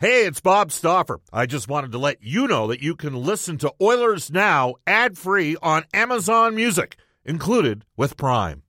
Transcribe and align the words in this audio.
Hey, 0.00 0.26
it's 0.26 0.40
Bob 0.40 0.70
Stauffer. 0.70 1.18
I 1.32 1.46
just 1.46 1.66
wanted 1.66 1.90
to 1.90 1.98
let 1.98 2.22
you 2.22 2.46
know 2.46 2.68
that 2.68 2.80
you 2.80 2.94
can 2.94 3.16
listen 3.16 3.58
to 3.58 3.74
Oilers 3.82 4.30
Now 4.30 4.76
ad 4.86 5.18
free 5.18 5.56
on 5.60 5.86
Amazon 5.92 6.54
Music, 6.54 6.94
included 7.24 7.84
with 7.96 8.16
Prime. 8.16 8.62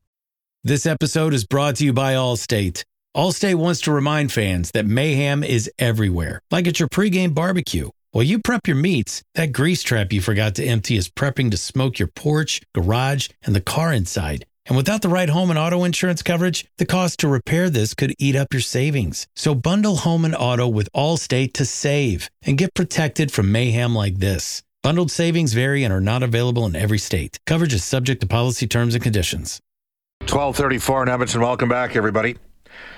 This 0.63 0.88
episode 0.88 1.36
is 1.36 1.46
brought 1.46 1.76
to 1.76 1.86
you 1.86 1.94
by 1.94 2.13
Allstate. 2.13 2.84
Allstate 3.15 3.54
wants 3.54 3.81
to 3.81 3.92
remind 3.92 4.31
fans 4.31 4.71
that 4.71 4.88
mayhem 4.88 5.44
is 5.44 5.70
everywhere, 5.78 6.42
like 6.50 6.68
at 6.68 6.79
your 6.79 6.89
pregame 6.89 7.36
barbecue. 7.36 7.91
While 8.09 8.23
you 8.23 8.39
prep 8.39 8.66
your 8.66 8.77
meats, 8.77 9.21
that 9.36 9.52
grease 9.52 9.84
trap 9.84 10.11
you 10.11 10.21
forgot 10.21 10.55
to 10.55 10.66
empty 10.66 10.98
is 10.98 11.11
prepping 11.11 11.52
to 11.52 11.57
smoke 11.57 12.00
your 12.00 12.07
porch, 12.07 12.59
garage, 12.73 13.30
and 13.43 13.55
the 13.55 13.61
car 13.61 13.93
inside. 13.93 14.48
And 14.70 14.78
without 14.78 15.02
the 15.02 15.10
right 15.10 15.30
home 15.30 15.50
and 15.50 15.58
auto 15.58 15.84
insurance 15.84 16.22
coverage, 16.22 16.64
the 16.78 16.86
cost 16.86 17.20
to 17.20 17.28
repair 17.28 17.72
this 17.72 17.96
could 17.96 18.14
eat 18.20 18.36
up 18.36 18.54
your 18.54 18.62
savings. 18.62 19.28
So 19.36 19.56
bundle 19.56 19.98
home 19.98 20.24
and 20.24 20.36
auto 20.36 20.68
with 20.68 20.90
Allstate 20.94 21.54
to 21.54 21.66
save 21.66 22.30
and 22.44 22.56
get 22.56 22.76
protected 22.76 23.32
from 23.32 23.52
mayhem 23.52 23.96
like 23.96 24.20
this. 24.20 24.62
Bundled 24.84 25.10
savings 25.10 25.54
vary 25.54 25.84
and 25.84 25.91
are 25.91 26.00
not 26.00 26.22
available 26.22 26.68
in 26.68 26.76
every 26.76 27.00
state. 27.00 27.40
Coverage 27.48 27.74
is 27.74 27.84
subject 27.84 28.22
to 28.22 28.27
policy 28.27 28.68
terms 28.68 28.94
and 28.94 29.04
conditions. 29.04 29.60
1234 30.22 31.04
in 31.04 31.10
Edmonton. 31.10 31.41
Welcome 31.41 31.70
back, 31.70 31.96
everybody. 31.96 32.38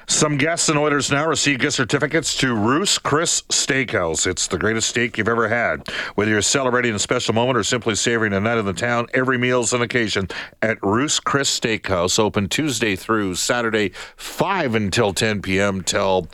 Some 0.07 0.38
guests 0.38 0.67
and 0.67 0.77
Oilers 0.77 1.11
now 1.11 1.27
receive 1.27 1.59
gift 1.59 1.77
certificates 1.77 2.35
to 2.38 2.53
Ruth's 2.53 2.98
Chris 2.98 3.43
Steakhouse. 3.43 4.27
It's 4.27 4.48
the 4.48 4.57
greatest 4.57 4.89
steak 4.89 5.17
you've 5.17 5.29
ever 5.29 5.48
had. 5.48 5.88
Whether 6.16 6.31
you're 6.31 6.41
celebrating 6.41 6.93
a 6.93 6.99
special 6.99 7.34
moment 7.34 7.57
or 7.57 7.63
simply 7.63 7.95
savoring 7.95 8.34
a 8.34 8.39
night 8.39 8.57
in 8.57 8.65
the 8.65 8.73
town, 8.73 9.07
every 9.13 9.38
meal 9.38 9.62
is 9.62 9.73
an 9.73 9.81
occasion 9.81 10.27
at 10.62 10.81
Ruth's 10.84 11.20
Chris 11.20 11.57
Steakhouse. 11.57 12.20
Open 12.20 12.49
Tuesday 12.49 12.95
through 12.95 13.35
Saturday, 13.35 13.93
5 14.17 14.76
until 14.76 15.13
10 15.13 15.41
p.m. 15.41 15.81
till 15.81 16.27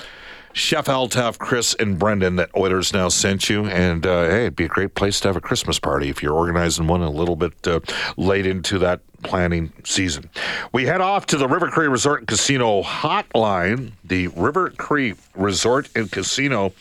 Chef 0.57 0.85
Altaf, 0.87 1.37
Chris, 1.37 1.75
and 1.75 1.99
Brendan 1.99 2.37
that 2.37 2.49
Oilers 2.57 2.91
now 2.91 3.09
sent 3.09 3.47
you. 3.47 3.65
And 3.67 4.05
uh, 4.07 4.23
hey, 4.23 4.41
it'd 4.41 4.55
be 4.55 4.65
a 4.65 4.69
great 4.69 4.95
place 4.95 5.19
to 5.19 5.29
have 5.29 5.35
a 5.35 5.41
Christmas 5.41 5.77
party 5.77 6.09
if 6.09 6.23
you're 6.23 6.33
organizing 6.33 6.87
one 6.87 7.01
a 7.01 7.11
little 7.11 7.35
bit 7.35 7.67
uh, 7.67 7.79
late 8.17 8.47
into 8.47 8.79
that 8.79 9.01
planning 9.21 9.71
season. 9.83 10.29
We 10.73 10.85
head 10.85 10.99
off 10.99 11.27
to 11.27 11.37
the 11.37 11.47
River 11.47 11.69
Cree 11.69 11.87
Resort 11.87 12.21
and 12.21 12.27
Casino 12.27 12.81
hotline. 12.81 13.91
The 14.03 14.29
River 14.29 14.71
Cree 14.71 15.13
Resort 15.35 15.89
and 15.95 16.11
Casino 16.11 16.73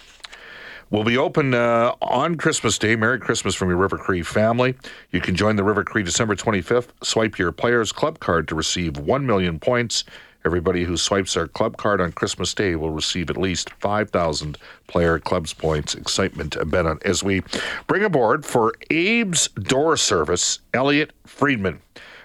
will 0.91 1.05
be 1.05 1.19
open 1.19 1.53
uh, 1.53 1.93
on 2.01 2.37
Christmas 2.37 2.79
Day. 2.79 2.97
Merry 2.97 3.19
Christmas 3.19 3.55
from 3.55 3.69
your 3.69 3.79
River 3.79 3.99
Cree 3.99 4.23
family. 4.23 4.75
You 5.11 5.21
can 5.21 5.37
join 5.37 5.57
the 5.57 5.65
River 5.65 5.85
Cree 5.85 6.03
December 6.03 6.35
25th. 6.35 6.89
Swipe 7.03 7.39
your 7.39 7.53
Players 7.53 7.93
Club 7.93 8.21
card 8.21 8.49
to 8.49 8.55
receive 8.55 8.97
1 8.97 9.27
million 9.27 9.59
points. 9.59 10.05
Everybody 10.47 10.85
who 10.85 10.97
swipes 10.97 11.35
their 11.35 11.49
club 11.49 11.77
card 11.77 12.01
on 12.01 12.13
Christmas 12.13 12.55
Day 12.55 12.77
will 12.77 12.93
receive 12.93 13.31
at 13.31 13.37
least 13.37 13.71
5,000 13.81 14.57
player 14.87 15.19
clubs 15.19 15.53
points. 15.53 15.93
Excitement 15.93 16.55
abundant 16.55 17.03
as 17.03 17.25
we 17.25 17.43
bring 17.89 18.05
aboard 18.05 18.47
for 18.47 18.73
Abe's 18.89 19.49
Door 19.49 19.97
Service, 19.97 20.61
Elliotte 20.73 21.11
Friedman 21.27 21.81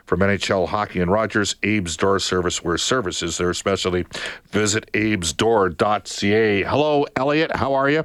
from 0.06 0.20
NHL 0.20 0.68
Hockey 0.68 1.00
and 1.00 1.10
Rogers, 1.10 1.56
Abe's 1.64 1.98
Door 1.98 2.20
Service, 2.20 2.64
where 2.64 2.78
service 2.78 3.24
is 3.24 3.40
their 3.40 3.56
specialty. 3.56 4.06
Visit 4.52 4.88
abesdoor.ca. 4.94 6.62
Hello, 6.62 7.08
Elliotte. 7.16 7.56
How 7.56 7.74
are 7.74 7.90
you? 7.90 8.04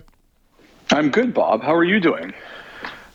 I'm 0.92 1.10
good, 1.10 1.34
Bob. 1.34 1.62
How 1.62 1.74
are 1.74 1.84
you 1.84 2.00
doing? 2.00 2.32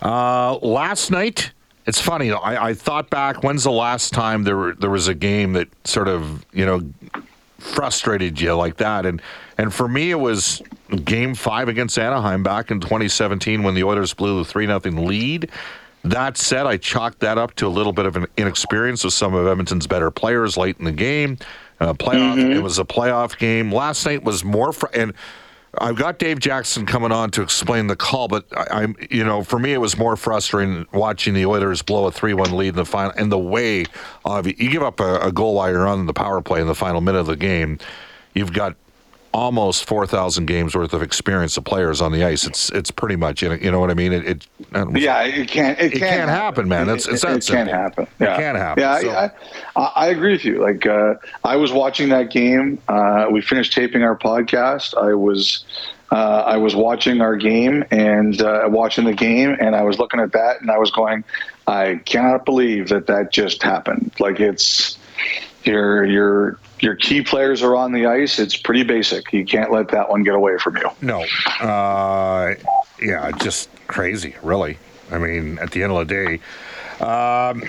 Uh, 0.03 0.57
last 0.57 1.09
night, 1.09 1.51
it's 1.85 1.99
funny. 1.99 2.31
I, 2.31 2.69
I 2.69 2.73
thought 2.73 3.09
back. 3.09 3.43
When's 3.43 3.63
the 3.63 3.71
last 3.71 4.13
time 4.13 4.43
there 4.43 4.57
were, 4.57 4.75
there 4.75 4.89
was 4.89 5.07
a 5.07 5.15
game 5.15 5.53
that 5.53 5.67
sort 5.85 6.07
of 6.07 6.45
you 6.53 6.65
know 6.65 6.81
frustrated 7.57 8.39
you 8.39 8.53
like 8.53 8.77
that? 8.77 9.05
And 9.05 9.21
and 9.57 9.73
for 9.73 9.87
me, 9.87 10.11
it 10.11 10.19
was 10.19 10.61
Game 11.03 11.35
Five 11.35 11.67
against 11.67 11.97
Anaheim 11.97 12.43
back 12.43 12.71
in 12.71 12.79
2017 12.79 13.63
when 13.63 13.73
the 13.73 13.83
Oilers 13.83 14.13
blew 14.13 14.39
the 14.39 14.45
three 14.45 14.65
nothing 14.65 15.07
lead. 15.07 15.49
That 16.03 16.35
said, 16.37 16.65
I 16.65 16.77
chalked 16.77 17.19
that 17.19 17.37
up 17.37 17.53
to 17.55 17.67
a 17.67 17.69
little 17.69 17.93
bit 17.93 18.07
of 18.07 18.15
an 18.15 18.25
inexperience 18.35 19.03
with 19.03 19.13
some 19.13 19.35
of 19.35 19.45
Edmonton's 19.45 19.85
better 19.85 20.09
players 20.09 20.57
late 20.57 20.77
in 20.79 20.85
the 20.85 20.91
game. 20.91 21.37
Uh, 21.79 21.93
playoff. 21.93 22.37
Mm-hmm. 22.37 22.51
It 22.53 22.63
was 22.63 22.79
a 22.79 22.83
playoff 22.83 23.37
game. 23.37 23.71
Last 23.71 24.05
night 24.05 24.23
was 24.23 24.43
more 24.43 24.71
fr- 24.73 24.87
and. 24.93 25.13
I've 25.77 25.95
got 25.95 26.19
Dave 26.19 26.39
Jackson 26.39 26.85
coming 26.85 27.13
on 27.13 27.31
to 27.31 27.41
explain 27.41 27.87
the 27.87 27.95
call, 27.95 28.27
but 28.27 28.45
I, 28.55 28.83
am 28.83 28.95
you 29.09 29.23
know, 29.23 29.41
for 29.41 29.57
me, 29.57 29.73
it 29.73 29.77
was 29.77 29.97
more 29.97 30.17
frustrating 30.17 30.85
watching 30.91 31.33
the 31.33 31.45
Oilers 31.45 31.81
blow 31.81 32.07
a 32.07 32.11
3 32.11 32.33
1 32.33 32.57
lead 32.57 32.69
in 32.69 32.75
the 32.75 32.85
final 32.85 33.13
and 33.15 33.31
the 33.31 33.39
way 33.39 33.85
of 34.25 34.47
you 34.47 34.69
give 34.69 34.83
up 34.83 34.99
a, 34.99 35.19
a 35.21 35.31
goal 35.31 35.55
while 35.55 35.71
you're 35.71 35.87
on 35.87 36.05
the 36.07 36.13
power 36.13 36.41
play 36.41 36.59
in 36.59 36.67
the 36.67 36.75
final 36.75 36.99
minute 36.99 37.19
of 37.19 37.27
the 37.27 37.37
game. 37.37 37.79
You've 38.33 38.51
got 38.51 38.75
almost 39.33 39.85
4,000 39.85 40.45
games 40.45 40.75
worth 40.75 40.93
of 40.93 41.01
experience 41.01 41.57
of 41.57 41.63
players 41.63 42.01
on 42.01 42.11
the 42.11 42.23
ice. 42.23 42.45
It's 42.45 42.69
it's 42.71 42.91
pretty 42.91 43.15
much, 43.15 43.41
you 43.41 43.71
know 43.71 43.79
what 43.79 43.89
I 43.89 43.93
mean? 43.93 44.13
It, 44.13 44.25
it 44.25 44.47
yeah, 44.95 45.23
it 45.23 45.47
can't 45.47 45.79
it, 45.79 45.93
it 45.93 45.99
can't, 45.99 46.01
can't 46.01 46.29
happen, 46.29 46.67
man. 46.67 46.89
It's, 46.89 47.07
it's 47.07 47.23
it, 47.23 47.37
it 47.37 47.45
can't 47.45 47.69
happen. 47.69 48.07
Yeah. 48.19 48.33
It 48.33 48.37
can't 48.37 48.57
happen. 48.57 48.81
Yeah, 48.81 48.99
so. 48.99 49.09
I, 49.09 49.31
I, 49.75 49.91
I, 49.95 50.07
agree 50.07 50.33
with 50.33 50.45
you. 50.45 50.59
Like 50.59 50.85
uh, 50.85 51.15
I 51.43 51.55
was 51.55 51.71
watching 51.71 52.09
that 52.09 52.31
game. 52.31 52.79
Uh, 52.87 53.27
we 53.31 53.41
finished 53.41 53.73
taping 53.73 54.03
our 54.03 54.17
podcast. 54.17 54.97
I 54.97 55.13
was 55.13 55.65
uh, 56.11 56.43
I 56.45 56.57
was 56.57 56.75
watching 56.75 57.21
our 57.21 57.37
game 57.37 57.85
and 57.89 58.41
uh, 58.41 58.63
watching 58.65 59.05
the 59.05 59.13
game, 59.13 59.55
and 59.59 59.75
I 59.75 59.83
was 59.83 59.97
looking 59.97 60.19
at 60.19 60.33
that, 60.33 60.59
and 60.61 60.69
I 60.69 60.77
was 60.77 60.91
going, 60.91 61.23
I 61.67 62.01
cannot 62.05 62.43
believe 62.43 62.89
that 62.89 63.07
that 63.07 63.31
just 63.31 63.63
happened. 63.63 64.11
Like 64.19 64.39
it's 64.39 64.97
your 65.63 66.05
your 66.05 66.59
your 66.81 66.95
key 66.95 67.21
players 67.21 67.61
are 67.61 67.75
on 67.75 67.91
the 67.91 68.05
ice. 68.05 68.39
It's 68.39 68.57
pretty 68.57 68.83
basic. 68.83 69.31
You 69.31 69.45
can't 69.45 69.71
let 69.71 69.89
that 69.89 70.09
one 70.09 70.23
get 70.23 70.35
away 70.35 70.57
from 70.57 70.77
you. 70.77 70.89
No, 71.01 71.25
uh, 71.59 72.55
yeah, 73.01 73.31
just 73.39 73.69
crazy, 73.87 74.35
really. 74.41 74.77
I 75.11 75.17
mean, 75.17 75.59
at 75.59 75.71
the 75.71 75.83
end 75.83 75.91
of 75.91 76.07
the 76.07 76.13
day. 76.13 76.39
Um, 77.03 77.63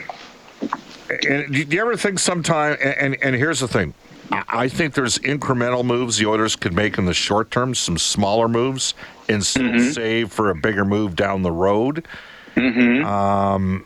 and 1.28 1.52
do 1.52 1.76
you 1.76 1.80
ever 1.80 1.96
think 1.96 2.18
sometime? 2.18 2.76
And, 2.80 3.14
and, 3.14 3.22
and 3.22 3.36
here's 3.36 3.60
the 3.60 3.68
thing: 3.68 3.94
I 4.30 4.68
think 4.68 4.94
there's 4.94 5.18
incremental 5.18 5.84
moves 5.84 6.18
the 6.18 6.26
Oilers 6.26 6.56
could 6.56 6.72
make 6.72 6.98
in 6.98 7.04
the 7.04 7.14
short 7.14 7.50
term, 7.50 7.74
some 7.74 7.98
smaller 7.98 8.48
moves, 8.48 8.94
and 9.28 9.42
mm-hmm. 9.42 9.90
save 9.90 10.32
for 10.32 10.50
a 10.50 10.54
bigger 10.54 10.84
move 10.84 11.16
down 11.16 11.42
the 11.42 11.52
road. 11.52 12.06
Mm-hmm. 12.56 13.04
Um, 13.04 13.84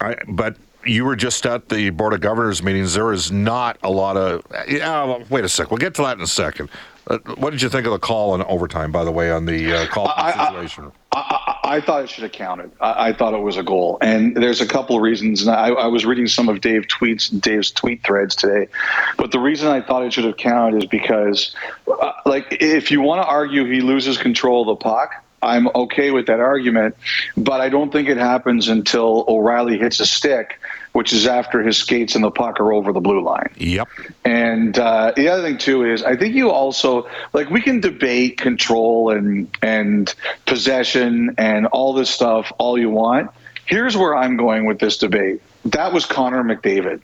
I, 0.00 0.16
but 0.28 0.56
you 0.88 1.04
were 1.04 1.16
just 1.16 1.44
at 1.46 1.68
the 1.68 1.90
board 1.90 2.14
of 2.14 2.20
governors 2.20 2.62
meetings. 2.62 2.94
There 2.94 3.12
is 3.12 3.30
not 3.30 3.78
a 3.82 3.90
lot 3.90 4.16
of. 4.16 4.44
Yeah, 4.66 5.22
wait 5.28 5.44
a 5.44 5.48
sec. 5.48 5.70
We'll 5.70 5.78
get 5.78 5.94
to 5.94 6.02
that 6.02 6.16
in 6.16 6.22
a 6.22 6.26
second. 6.26 6.70
Uh, 7.06 7.18
what 7.36 7.50
did 7.50 7.62
you 7.62 7.68
think 7.70 7.86
of 7.86 7.92
the 7.92 7.98
call 7.98 8.34
in 8.34 8.42
overtime? 8.42 8.92
By 8.92 9.04
the 9.04 9.10
way, 9.10 9.30
on 9.30 9.46
the 9.46 9.72
uh, 9.72 9.86
call 9.86 10.12
I, 10.14 10.46
situation. 10.46 10.92
I, 11.12 11.56
I, 11.64 11.76
I, 11.76 11.80
thought 11.80 12.04
it 12.04 12.10
should 12.10 12.24
have 12.24 12.32
counted. 12.32 12.70
I, 12.82 13.14
thought 13.14 13.32
it 13.32 13.40
was 13.40 13.56
a 13.56 13.62
goal, 13.62 13.96
and 14.02 14.36
there's 14.36 14.60
a 14.60 14.66
couple 14.66 14.96
of 14.96 15.00
reasons. 15.00 15.46
And 15.46 15.50
I, 15.50 15.86
was 15.86 16.04
reading 16.04 16.26
some 16.26 16.50
of 16.50 16.60
Dave 16.60 16.82
tweets, 16.82 17.40
Dave's 17.40 17.70
tweet 17.70 18.04
threads 18.04 18.36
today, 18.36 18.68
but 19.16 19.32
the 19.32 19.38
reason 19.38 19.68
I 19.68 19.80
thought 19.80 20.02
it 20.02 20.12
should 20.12 20.24
have 20.24 20.36
counted 20.36 20.82
is 20.82 20.88
because, 20.88 21.56
uh, 21.90 22.12
like, 22.26 22.58
if 22.60 22.90
you 22.90 23.00
want 23.00 23.22
to 23.22 23.26
argue 23.26 23.64
he 23.64 23.80
loses 23.80 24.18
control 24.18 24.70
of 24.70 24.78
the 24.78 24.84
puck, 24.84 25.24
I'm 25.40 25.68
okay 25.68 26.10
with 26.10 26.26
that 26.26 26.40
argument, 26.40 26.96
but 27.36 27.60
I 27.60 27.68
don't 27.68 27.92
think 27.92 28.08
it 28.08 28.16
happens 28.16 28.68
until 28.68 29.24
O'Reilly 29.28 29.78
hits 29.78 30.00
a 30.00 30.06
stick 30.06 30.58
which 30.92 31.12
is 31.12 31.28
after 31.28 31.62
his 31.62 31.76
skates 31.76 32.14
and 32.14 32.24
the 32.24 32.30
puck 32.30 32.58
are 32.60 32.72
over 32.72 32.92
the 32.92 33.00
blue 33.00 33.22
line. 33.22 33.50
Yep. 33.56 33.88
And 34.24 34.76
uh, 34.76 35.12
the 35.14 35.28
other 35.28 35.42
thing 35.42 35.58
too 35.58 35.84
is 35.84 36.02
I 36.02 36.16
think 36.16 36.34
you 36.34 36.50
also 36.50 37.08
like 37.32 37.50
we 37.50 37.60
can 37.60 37.80
debate 37.80 38.38
control 38.38 39.10
and 39.10 39.48
and 39.62 40.12
possession 40.46 41.36
and 41.38 41.66
all 41.66 41.92
this 41.92 42.10
stuff 42.10 42.52
all 42.58 42.78
you 42.78 42.90
want. 42.90 43.30
Here's 43.64 43.96
where 43.96 44.16
I'm 44.16 44.36
going 44.36 44.64
with 44.64 44.78
this 44.78 44.98
debate. 44.98 45.42
That 45.66 45.92
was 45.92 46.06
Connor 46.06 46.42
McDavid. 46.42 47.00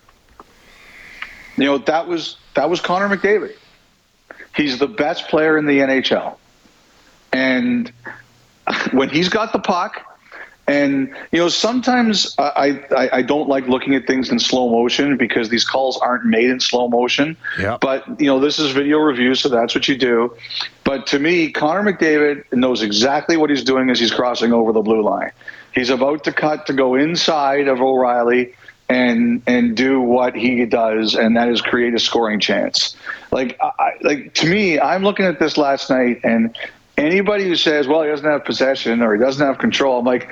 You 1.57 1.65
know 1.65 1.79
that 1.79 2.09
was 2.09 2.37
that 2.55 2.71
was 2.71 2.81
Connor 2.81 3.15
McDavid. 3.15 3.55
He's 4.57 4.79
the 4.79 4.89
best 4.89 5.29
player 5.29 5.59
in 5.59 5.67
the 5.67 5.79
NHL, 5.79 6.37
and 7.33 7.93
when 8.93 9.09
he's 9.09 9.29
got 9.29 9.53
the 9.53 9.59
puck 9.59 10.03
and 10.67 11.15
you 11.31 11.39
know, 11.39 11.49
sometimes 11.49 12.35
I, 12.39 12.83
I, 12.97 13.19
I 13.19 13.23
don't 13.23 13.49
like 13.49 13.69
looking 13.69 13.95
at 13.95 14.07
things 14.07 14.31
in 14.31 14.39
slow 14.39 14.71
motion 14.71 15.19
because 15.19 15.51
these 15.51 15.65
calls 15.65 15.99
aren't 15.99 16.25
made 16.25 16.49
in 16.49 16.59
slow 16.59 16.89
motion. 16.89 17.37
Yeah. 17.59 17.77
But 17.81 18.19
you 18.19 18.27
know, 18.27 18.41
this 18.41 18.59
is 18.59 18.71
video 18.71 18.99
review, 18.99 19.35
so 19.35 19.51
that's 19.51 19.75
what 19.75 19.89
you 19.89 19.97
do. 19.97 20.35
But 20.83 21.07
to 21.09 21.19
me, 21.19 21.51
Connor 21.51 21.93
McDavid 21.93 22.45
knows 22.53 22.81
exactly 22.81 23.37
what 23.37 23.51
he's 23.51 23.65
doing 23.65 23.91
as 23.91 24.01
he's 24.01 24.13
crossing 24.13 24.53
over 24.53 24.73
the 24.73 24.81
blue 24.81 25.03
line. 25.03 25.33
He's 25.75 25.91
about 25.91 26.25
to 26.25 26.33
cut 26.33 26.67
to 26.67 26.73
go 26.73 26.95
inside 26.95 27.69
of 27.69 27.83
O'Reilly 27.83 28.55
and 28.89 29.43
and 29.47 29.77
do 29.77 30.01
what 30.01 30.35
he 30.35 30.65
does, 30.65 31.15
and 31.15 31.37
that 31.37 31.51
is 31.51 31.61
create 31.61 31.95
a 31.95 31.99
scoring 31.99 32.41
chance. 32.41 32.97
Like 33.33 33.59
I, 33.61 33.93
like 34.01 34.33
to 34.35 34.47
me, 34.47 34.81
I'm 34.81 35.03
looking 35.03 35.27
at 35.27 35.41
this 35.41 35.59
last 35.59 35.91
night, 35.91 36.21
and 36.25 36.57
anybody 36.97 37.45
who 37.45 37.57
says, 37.57 37.87
"Well, 37.87 38.03
he 38.03 38.09
doesn't 38.09 38.29
have 38.29 38.45
possession 38.45 39.03
or 39.03 39.15
he 39.15 39.21
doesn't 39.21 39.45
have 39.45 39.59
control," 39.59 39.99
I'm 39.99 40.05
like 40.05 40.29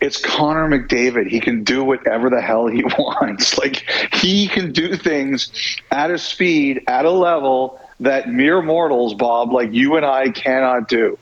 it's 0.00 0.16
Connor 0.16 0.68
McDavid. 0.68 1.28
He 1.28 1.40
can 1.40 1.64
do 1.64 1.82
whatever 1.82 2.30
the 2.30 2.40
hell 2.40 2.66
he 2.66 2.82
wants. 2.98 3.58
Like 3.58 3.84
he 4.14 4.48
can 4.48 4.72
do 4.72 4.96
things 4.96 5.50
at 5.90 6.10
a 6.10 6.18
speed, 6.18 6.82
at 6.86 7.04
a 7.04 7.10
level 7.10 7.80
that 8.00 8.28
mere 8.28 8.62
mortals, 8.62 9.14
Bob, 9.14 9.52
like 9.52 9.72
you 9.72 9.96
and 9.96 10.06
I 10.06 10.30
cannot 10.30 10.88
do. 10.88 11.18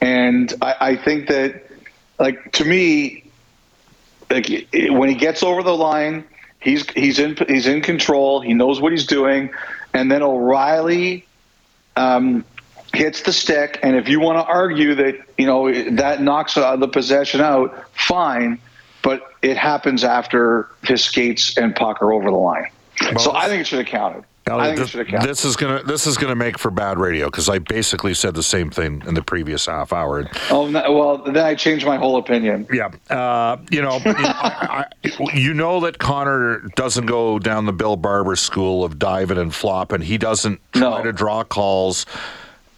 And 0.00 0.52
I, 0.60 0.74
I 0.80 0.96
think 0.96 1.28
that, 1.28 1.66
like, 2.18 2.52
to 2.52 2.64
me, 2.64 3.24
like 4.30 4.68
when 4.72 5.08
he 5.08 5.14
gets 5.14 5.42
over 5.42 5.62
the 5.62 5.76
line, 5.76 6.24
he's 6.60 6.88
he's 6.90 7.18
in 7.18 7.36
he's 7.48 7.66
in 7.66 7.80
control. 7.80 8.40
He 8.40 8.54
knows 8.54 8.80
what 8.80 8.92
he's 8.92 9.06
doing, 9.06 9.50
and 9.92 10.10
then 10.10 10.22
O'Reilly 10.22 11.26
um, 11.96 12.44
hits 12.92 13.22
the 13.22 13.32
stick. 13.32 13.78
And 13.82 13.96
if 13.96 14.08
you 14.08 14.20
want 14.20 14.38
to 14.38 14.44
argue 14.44 14.94
that 14.96 15.16
you 15.38 15.46
know 15.46 15.72
that 15.92 16.22
knocks 16.22 16.56
uh, 16.56 16.76
the 16.76 16.88
possession 16.88 17.40
out, 17.40 17.84
fine. 17.94 18.60
But 19.02 19.32
it 19.40 19.56
happens 19.56 20.04
after 20.04 20.68
his 20.82 21.02
skates 21.02 21.56
and 21.56 21.74
puck 21.74 22.02
are 22.02 22.12
over 22.12 22.30
the 22.30 22.36
line. 22.36 22.70
Well, 23.00 23.18
so 23.18 23.34
I 23.34 23.46
think 23.46 23.62
it 23.62 23.66
should 23.66 23.78
have 23.78 23.88
counted. 23.88 24.24
Elliotte, 24.46 24.76
this, 24.76 24.88
it 24.88 24.90
should 24.90 24.98
have 25.00 25.08
counted. 25.08 25.28
this, 25.28 25.44
is 25.44 25.56
gonna 25.56 25.82
this 25.84 26.06
is 26.06 26.16
gonna 26.16 26.34
make 26.34 26.58
for 26.58 26.70
bad 26.70 26.98
radio 26.98 27.26
because 27.26 27.48
I 27.48 27.58
basically 27.60 28.14
said 28.14 28.34
the 28.34 28.42
same 28.42 28.70
thing 28.70 29.02
in 29.06 29.14
the 29.14 29.22
previous 29.22 29.66
half 29.66 29.92
hour. 29.92 30.28
Oh 30.50 30.66
no, 30.66 30.92
well, 30.92 31.18
then 31.18 31.38
I 31.38 31.54
changed 31.54 31.86
my 31.86 31.96
whole 31.96 32.16
opinion. 32.16 32.66
Yeah, 32.72 32.90
uh, 33.08 33.58
you 33.70 33.80
know, 33.80 34.00
I, 34.04 34.86
I, 35.04 35.34
you 35.34 35.54
know 35.54 35.80
that 35.80 35.98
Connor 35.98 36.60
doesn't 36.74 37.06
go 37.06 37.38
down 37.38 37.66
the 37.66 37.72
Bill 37.72 37.96
Barber 37.96 38.36
school 38.36 38.84
of 38.84 38.98
diving 38.98 39.38
and 39.38 39.54
flopping. 39.54 40.00
He 40.00 40.18
doesn't 40.18 40.60
try 40.72 40.98
no. 40.98 41.02
to 41.04 41.12
draw 41.12 41.44
calls 41.44 42.04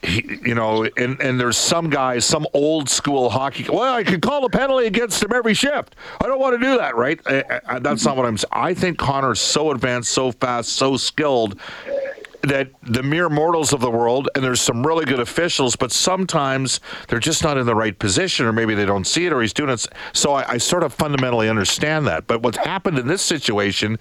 he, 0.03 0.39
you 0.45 0.55
know, 0.55 0.85
and, 0.97 1.21
and 1.21 1.39
there's 1.39 1.57
some 1.57 1.89
guys, 1.89 2.25
some 2.25 2.47
old 2.55 2.89
school 2.89 3.31
hockey. 3.31 3.67
Well, 3.69 3.95
I 3.95 4.03
can 4.03 4.21
call 4.21 4.45
a 4.45 4.51
penalty 4.51 4.87
against 4.87 5.23
him 5.23 5.33
every 5.33 5.55
shift. 5.55 5.95
I 6.21 6.27
don't 6.27 6.41
want 6.41 6.61
to 6.61 6.65
do 6.65 6.77
that, 6.79 6.97
right? 6.97 7.21
I, 7.27 7.61
I, 7.67 7.79
that's 7.79 8.05
not 8.05 8.17
what 8.17 8.27
I'm. 8.27 8.37
I 8.51 8.75
think 8.75 8.99
Connor's 8.99 9.41
so 9.41 9.71
advanced, 9.71 10.11
so 10.11 10.33
fast, 10.33 10.71
so 10.71 10.97
skilled 10.97 11.59
that 12.43 12.71
the 12.83 13.03
mere 13.03 13.29
mortals 13.29 13.73
of 13.73 13.81
the 13.81 13.91
world, 13.91 14.29
and 14.35 14.43
there's 14.43 14.61
some 14.61 14.85
really 14.85 15.05
good 15.05 15.21
officials, 15.21 15.77
but 15.77 15.93
sometimes 15.93 16.81
they're 17.07 17.21
just 17.21 17.45
not 17.45 17.57
in 17.57 17.67
the 17.67 17.75
right 17.75 17.97
position, 17.97 18.47
or 18.47 18.53
maybe 18.53 18.75
they 18.75 18.85
don't 18.85 19.07
see 19.07 19.27
it, 19.27 19.33
or 19.33 19.41
he's 19.41 19.53
doing 19.53 19.71
it. 19.71 19.87
So 20.13 20.33
I, 20.33 20.55
I 20.55 20.59
sort 20.59 20.83
of 20.83 20.93
fundamentally 20.93 21.49
understand 21.49 22.07
that. 22.09 22.27
But 22.27 22.43
what's 22.43 22.59
happened 22.59 22.99
in 22.99 23.07
this 23.07 23.23
situation 23.23 23.99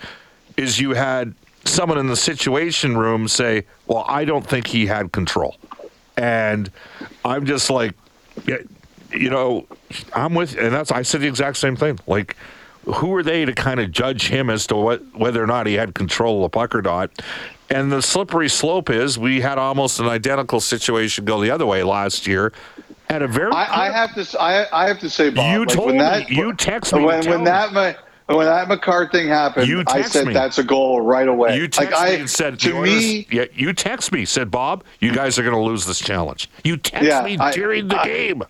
is 0.57 0.79
you 0.79 0.91
had 0.91 1.35
someone 1.65 1.99
in 1.99 2.07
the 2.07 2.15
situation 2.15 2.97
room 2.97 3.27
say, 3.27 3.65
Well, 3.85 4.05
I 4.07 4.25
don't 4.25 4.45
think 4.45 4.67
he 4.67 4.87
had 4.87 5.11
control. 5.11 5.55
And 6.17 6.71
I'm 7.23 7.45
just 7.45 7.69
like, 7.69 7.93
you 8.45 9.29
know, 9.29 9.67
I'm 10.13 10.33
with, 10.33 10.57
and 10.57 10.73
that's 10.73 10.91
I 10.91 11.01
said 11.01 11.21
the 11.21 11.27
exact 11.27 11.57
same 11.57 11.75
thing. 11.75 11.99
Like, 12.07 12.35
who 12.85 13.13
are 13.15 13.23
they 13.23 13.45
to 13.45 13.53
kind 13.53 13.79
of 13.79 13.91
judge 13.91 14.27
him 14.27 14.49
as 14.49 14.65
to 14.67 14.75
what 14.75 15.15
whether 15.15 15.43
or 15.43 15.47
not 15.47 15.67
he 15.67 15.75
had 15.75 15.93
control 15.93 16.43
of 16.43 16.51
the 16.51 16.57
puck 16.57 16.73
or 16.73 16.81
not? 16.81 17.11
And 17.69 17.91
the 17.91 18.01
slippery 18.01 18.49
slope 18.49 18.89
is 18.89 19.17
we 19.17 19.41
had 19.41 19.57
almost 19.57 19.99
an 19.99 20.07
identical 20.07 20.59
situation 20.59 21.25
go 21.25 21.39
the 21.39 21.51
other 21.51 21.65
way 21.65 21.83
last 21.83 22.27
year. 22.27 22.51
At 23.09 23.21
a 23.21 23.27
very, 23.27 23.51
I, 23.51 23.87
I 23.87 23.91
have 23.91 24.15
to, 24.15 24.41
I, 24.41 24.67
I 24.71 24.87
have 24.87 24.99
to 24.99 25.09
say, 25.09 25.29
Bob, 25.29 25.53
you 25.53 25.59
like 25.65 25.75
told 25.75 25.91
me, 25.91 25.97
that, 25.99 26.29
you 26.29 26.53
text 26.53 26.93
me 26.93 27.03
when, 27.03 27.25
when 27.27 27.43
that. 27.43 27.73
My, 27.73 27.95
when 28.37 28.45
that 28.45 28.67
Makar 28.67 29.09
thing 29.09 29.27
happened, 29.27 29.83
I 29.87 30.01
said 30.03 30.27
me. 30.27 30.33
that's 30.33 30.57
a 30.57 30.63
goal 30.63 31.01
right 31.01 31.27
away. 31.27 31.55
You 31.57 31.67
text 31.67 31.93
like, 31.93 32.09
me 32.09 32.15
I, 32.15 32.19
and 32.19 32.29
said 32.29 32.59
to 32.59 32.81
me, 32.81 33.27
yeah, 33.31 33.45
you 33.53 33.73
text 33.73 34.11
me 34.11 34.25
said 34.25 34.51
Bob, 34.51 34.83
you 34.99 35.13
guys 35.13 35.39
are 35.39 35.43
going 35.43 35.55
to 35.55 35.61
lose 35.61 35.85
this 35.85 35.99
challenge. 35.99 36.49
You 36.63 36.77
text 36.77 37.07
yeah, 37.07 37.23
me 37.23 37.37
I, 37.37 37.51
during 37.51 37.87
the 37.87 37.99
I, 37.99 38.05
game. 38.05 38.43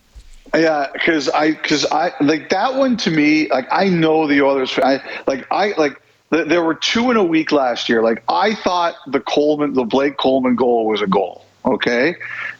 Yeah, 0.53 0.87
because 0.91 1.29
I 1.29 1.51
because 1.51 1.85
I 1.85 2.11
like 2.19 2.49
that 2.49 2.75
one 2.75 2.97
to 2.97 3.11
me. 3.11 3.49
Like 3.49 3.67
I 3.71 3.87
know 3.87 4.27
the 4.27 4.45
others. 4.45 4.77
I 4.77 5.01
like 5.25 5.47
I 5.49 5.73
like 5.77 6.01
there 6.29 6.63
were 6.63 6.75
two 6.75 7.11
in 7.11 7.17
a 7.17 7.23
week 7.23 7.51
last 7.51 7.87
year. 7.87 8.01
Like 8.01 8.23
I 8.27 8.55
thought 8.55 8.95
the 9.07 9.21
Coleman, 9.21 9.73
the 9.73 9.85
Blake 9.85 10.17
Coleman 10.17 10.55
goal 10.55 10.87
was 10.87 11.01
a 11.01 11.07
goal. 11.07 11.45
Okay, 11.63 12.15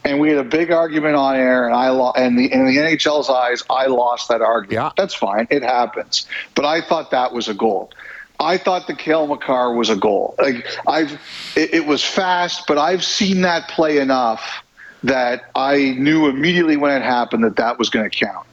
and 0.06 0.19
we 0.19 0.30
had 0.30 0.38
a 0.38 0.44
big 0.44 0.71
argument 0.71 1.15
on 1.15 1.36
air, 1.36 1.65
and 1.65 1.75
I 1.75 1.89
lo- 1.89 2.13
and 2.15 2.38
the 2.38 2.51
in 2.51 2.65
the 2.65 2.77
NHL's 2.77 3.30
eyes, 3.30 3.63
I 3.69 3.88
lost 3.88 4.30
that 4.30 4.42
argument. 4.42 4.74
Yeah. 4.74 4.92
That's 4.95 5.15
fine, 5.15 5.48
it 5.50 5.63
happens. 5.63 6.27
But 6.53 6.65
I 6.65 6.81
thought 6.81 7.09
that 7.12 7.33
was 7.33 7.48
a 7.48 7.53
goal. 7.56 7.92
I 8.39 8.57
thought 8.57 8.88
the 8.88 8.95
Cale 8.95 9.27
Makar 9.27 9.74
was 9.74 9.89
a 9.89 9.95
goal. 9.95 10.36
Like 10.39 10.65
I've, 10.88 11.13
it, 11.56 11.74
it 11.75 11.86
was 11.86 12.03
fast, 12.03 12.65
but 12.68 12.77
I've 12.77 13.03
seen 13.03 13.42
that 13.42 13.68
play 13.69 13.98
enough 14.00 14.63
that 15.04 15.50
I 15.56 15.95
knew 15.97 16.27
immediately 16.27 16.77
when 16.77 16.92
it 16.92 17.04
happened 17.04 17.44
that 17.44 17.56
that 17.57 17.80
was 17.80 17.89
going 17.89 18.09
to 18.09 18.15
count. 18.15 18.47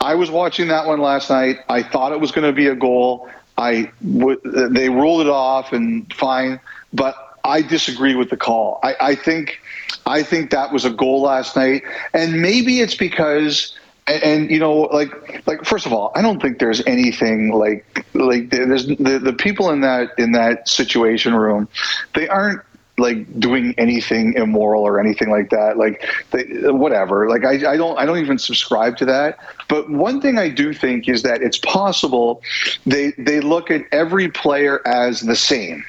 I 0.00 0.14
was 0.14 0.30
watching 0.30 0.68
that 0.68 0.86
one 0.86 1.00
last 1.00 1.30
night. 1.30 1.58
I 1.68 1.82
thought 1.82 2.12
it 2.12 2.20
was 2.20 2.32
going 2.32 2.46
to 2.46 2.52
be 2.52 2.66
a 2.66 2.74
goal. 2.74 3.28
I 3.56 3.90
w- 4.06 4.40
they 4.44 4.90
ruled 4.90 5.22
it 5.22 5.28
off 5.28 5.72
and 5.72 6.12
fine, 6.12 6.60
but 6.92 7.38
I 7.44 7.62
disagree 7.62 8.14
with 8.14 8.28
the 8.30 8.36
call. 8.36 8.78
I, 8.82 8.94
I 9.00 9.14
think 9.14 9.58
I 10.06 10.22
think 10.22 10.50
that 10.50 10.72
was 10.72 10.84
a 10.84 10.90
goal 10.90 11.22
last 11.22 11.56
night, 11.56 11.82
and 12.14 12.40
maybe 12.40 12.80
it's 12.80 12.94
because. 12.94 13.76
And, 14.08 14.22
and, 14.22 14.50
you 14.52 14.60
know, 14.60 14.82
like, 14.82 15.44
like 15.48 15.64
first 15.64 15.84
of 15.84 15.92
all, 15.92 16.12
I 16.14 16.22
don't 16.22 16.40
think 16.40 16.60
there's 16.60 16.80
anything 16.86 17.50
like, 17.50 18.06
like 18.14 18.50
there's 18.50 18.86
the, 18.86 19.18
the 19.20 19.32
people 19.32 19.68
in 19.70 19.80
that 19.80 20.10
in 20.16 20.30
that 20.30 20.68
situation 20.68 21.34
room, 21.34 21.68
they 22.14 22.28
aren't 22.28 22.62
like 22.98 23.40
doing 23.40 23.74
anything 23.78 24.34
immoral 24.34 24.82
or 24.82 25.00
anything 25.00 25.28
like 25.28 25.50
that. 25.50 25.76
Like, 25.76 26.08
they, 26.30 26.44
whatever. 26.70 27.28
Like, 27.28 27.44
I, 27.44 27.72
I 27.72 27.76
don't 27.76 27.98
I 27.98 28.06
don't 28.06 28.18
even 28.18 28.38
subscribe 28.38 28.96
to 28.98 29.04
that. 29.06 29.38
But 29.68 29.90
one 29.90 30.20
thing 30.20 30.38
I 30.38 30.50
do 30.50 30.72
think 30.72 31.08
is 31.08 31.22
that 31.22 31.42
it's 31.42 31.58
possible 31.58 32.42
they 32.86 33.12
they 33.18 33.40
look 33.40 33.72
at 33.72 33.82
every 33.90 34.28
player 34.28 34.86
as 34.86 35.20
the 35.22 35.34
same 35.36 35.84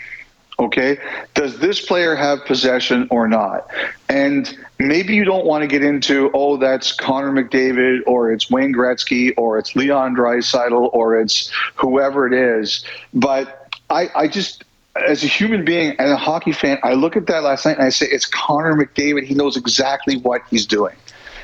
Okay. 0.59 0.97
Does 1.35 1.59
this 1.59 1.85
player 1.85 2.15
have 2.15 2.43
possession 2.45 3.07
or 3.11 3.27
not? 3.27 3.67
And 4.09 4.57
maybe 4.79 5.13
you 5.13 5.23
don't 5.23 5.45
want 5.45 5.61
to 5.61 5.67
get 5.67 5.83
into, 5.83 6.31
oh, 6.33 6.57
that's 6.57 6.93
Connor 6.93 7.31
McDavid 7.31 7.99
or 8.07 8.31
it's 8.31 8.49
Wayne 8.49 8.73
Gretzky 8.73 9.33
or 9.37 9.59
it's 9.59 9.75
Leon 9.75 10.15
Draisaitl 10.15 10.89
or 10.93 11.19
it's 11.19 11.51
whoever 11.75 12.25
it 12.25 12.33
is. 12.33 12.83
But 13.13 13.75
I, 13.91 14.09
I 14.15 14.27
just, 14.27 14.63
as 14.95 15.23
a 15.23 15.27
human 15.27 15.63
being 15.63 15.95
and 15.99 16.11
a 16.11 16.17
hockey 16.17 16.53
fan, 16.53 16.79
I 16.81 16.93
look 16.93 17.15
at 17.15 17.27
that 17.27 17.43
last 17.43 17.63
night 17.65 17.77
and 17.77 17.85
I 17.85 17.89
say, 17.89 18.07
it's 18.07 18.25
Connor 18.25 18.73
McDavid. 18.73 19.25
He 19.25 19.35
knows 19.35 19.57
exactly 19.57 20.17
what 20.17 20.41
he's 20.49 20.65
doing. 20.65 20.95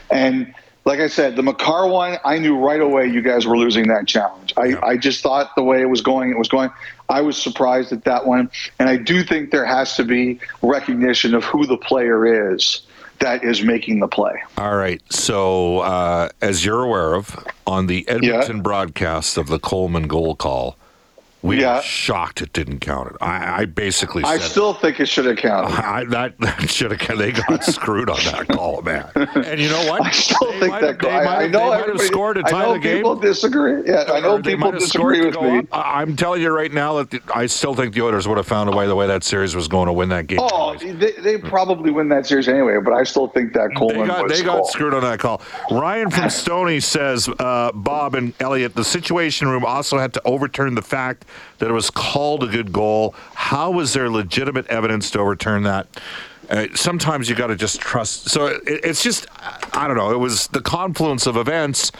And 0.09 0.53
like 0.85 0.99
I 0.99 1.07
said, 1.07 1.35
the 1.35 1.43
Makar 1.43 1.87
one, 1.87 2.17
I 2.25 2.39
knew 2.39 2.57
right 2.57 2.81
away 2.81 3.07
you 3.07 3.21
guys 3.21 3.45
were 3.45 3.57
losing 3.57 3.87
that 3.87 4.07
challenge. 4.07 4.53
I, 4.57 4.65
yeah. 4.65 4.85
I 4.85 4.97
just 4.97 5.21
thought 5.21 5.55
the 5.55 5.63
way 5.63 5.81
it 5.81 5.89
was 5.89 6.01
going, 6.01 6.29
it 6.29 6.37
was 6.37 6.49
going. 6.49 6.69
I 7.09 7.21
was 7.21 7.41
surprised 7.41 7.91
at 7.93 8.03
that 8.03 8.25
one. 8.25 8.49
And 8.79 8.89
I 8.89 8.97
do 8.97 9.23
think 9.23 9.51
there 9.51 9.65
has 9.65 9.95
to 9.95 10.03
be 10.03 10.39
recognition 10.61 11.35
of 11.35 11.43
who 11.43 11.65
the 11.65 11.77
player 11.77 12.53
is 12.53 12.81
that 13.19 13.43
is 13.43 13.63
making 13.63 13.99
the 13.99 14.07
play. 14.07 14.41
All 14.57 14.75
right. 14.75 15.01
So, 15.09 15.79
uh, 15.79 16.29
as 16.41 16.65
you're 16.65 16.83
aware 16.83 17.13
of, 17.13 17.47
on 17.65 17.87
the 17.87 18.07
Edmonton 18.09 18.57
yeah. 18.57 18.61
broadcast 18.61 19.37
of 19.37 19.47
the 19.47 19.59
Coleman 19.59 20.07
goal 20.07 20.35
call, 20.35 20.77
we 21.43 21.59
yeah. 21.59 21.75
were 21.75 21.81
shocked 21.81 22.41
it 22.41 22.53
didn't 22.53 22.79
count 22.79 23.11
it. 23.11 23.17
I, 23.19 23.61
I 23.61 23.65
basically 23.65 24.23
I 24.23 24.37
still 24.37 24.73
think 24.73 25.01
it 25.01 25.07
should 25.07 25.25
have 25.25 25.35
counted. 25.35 25.73
I, 25.85 26.05
that, 26.05 26.39
that 26.39 26.69
should 26.69 26.91
have 26.91 27.17
They 27.17 27.33
got 27.33 27.63
screwed 27.65 28.09
on 28.09 28.17
that 28.23 28.47
call, 28.47 28.81
man. 28.81 29.11
And 29.15 29.59
you 29.59 29.67
know 29.67 29.85
what? 29.89 30.03
I 30.05 30.11
still 30.11 30.51
they 30.53 30.59
think 30.61 30.79
that. 30.79 30.99
Call, 30.99 31.11
I, 31.11 31.43
I 31.43 31.47
know 31.47 31.69
they 31.71 31.77
might 31.81 31.89
have 31.89 32.01
scored 32.01 32.37
to 32.37 32.43
tie 32.43 32.71
the 32.71 32.79
game. 32.79 32.97
people 32.97 33.17
disagree. 33.17 33.83
Yeah, 33.85 34.05
I 34.07 34.21
know 34.21 34.41
people 34.41 34.71
disagree 34.71 35.25
with 35.25 35.39
me. 35.41 35.67
I'm 35.73 36.15
telling 36.15 36.41
you 36.41 36.49
right 36.49 36.71
now 36.71 36.93
that 36.95 37.11
the, 37.11 37.21
I 37.35 37.47
still 37.47 37.75
think 37.75 37.93
the 37.93 38.03
Oilers 38.03 38.25
would 38.25 38.37
have 38.37 38.47
found 38.47 38.73
a 38.73 38.75
way 38.75 38.87
the 38.87 38.95
way 38.95 39.07
that 39.07 39.25
series 39.25 39.53
was 39.53 39.67
going 39.67 39.87
to 39.87 39.93
win 39.93 40.07
that 40.09 40.27
game. 40.27 40.39
Oh, 40.41 40.77
they, 40.77 41.11
they, 41.11 41.37
probably 41.37 41.91
win 41.91 42.07
that 42.07 42.25
series 42.25 42.47
anyway. 42.47 42.77
But 42.81 42.93
I 42.93 43.03
still 43.03 43.27
think 43.27 43.51
that 43.53 43.75
Coleman 43.75 44.01
they 44.01 44.07
got, 44.07 44.23
was 44.23 44.39
they 44.39 44.45
got 44.45 44.67
screwed 44.67 44.93
on 44.93 45.01
that 45.01 45.19
call. 45.19 45.41
Ryan 45.69 46.09
from 46.09 46.29
Stony 46.29 46.79
says 46.79 47.27
uh, 47.39 47.71
Bob 47.73 48.15
and 48.15 48.33
Elliotte, 48.39 48.75
the 48.75 48.85
Situation 48.85 49.49
Room 49.49 49.65
also 49.65 49.97
had 49.97 50.13
to 50.13 50.21
overturn 50.23 50.75
the 50.75 50.81
fact 50.81 51.25
that 51.59 51.69
it 51.69 51.73
was 51.73 51.89
called 51.89 52.43
a 52.43 52.47
good 52.47 52.73
goal. 52.73 53.15
How 53.33 53.71
was 53.71 53.93
there 53.93 54.09
legitimate 54.09 54.67
evidence 54.67 55.11
to 55.11 55.19
overturn 55.19 55.63
that? 55.63 55.87
Uh, 56.49 56.67
sometimes 56.75 57.29
you 57.29 57.35
got 57.35 57.47
to 57.47 57.55
just 57.55 57.79
trust. 57.79 58.29
So 58.29 58.47
it, 58.47 58.61
it's 58.65 59.01
just, 59.01 59.27
I 59.73 59.87
don't 59.87 59.97
know. 59.97 60.11
It 60.11 60.19
was 60.19 60.47
the 60.47 60.61
confluence 60.61 61.25
of 61.25 61.37
events. 61.37 61.91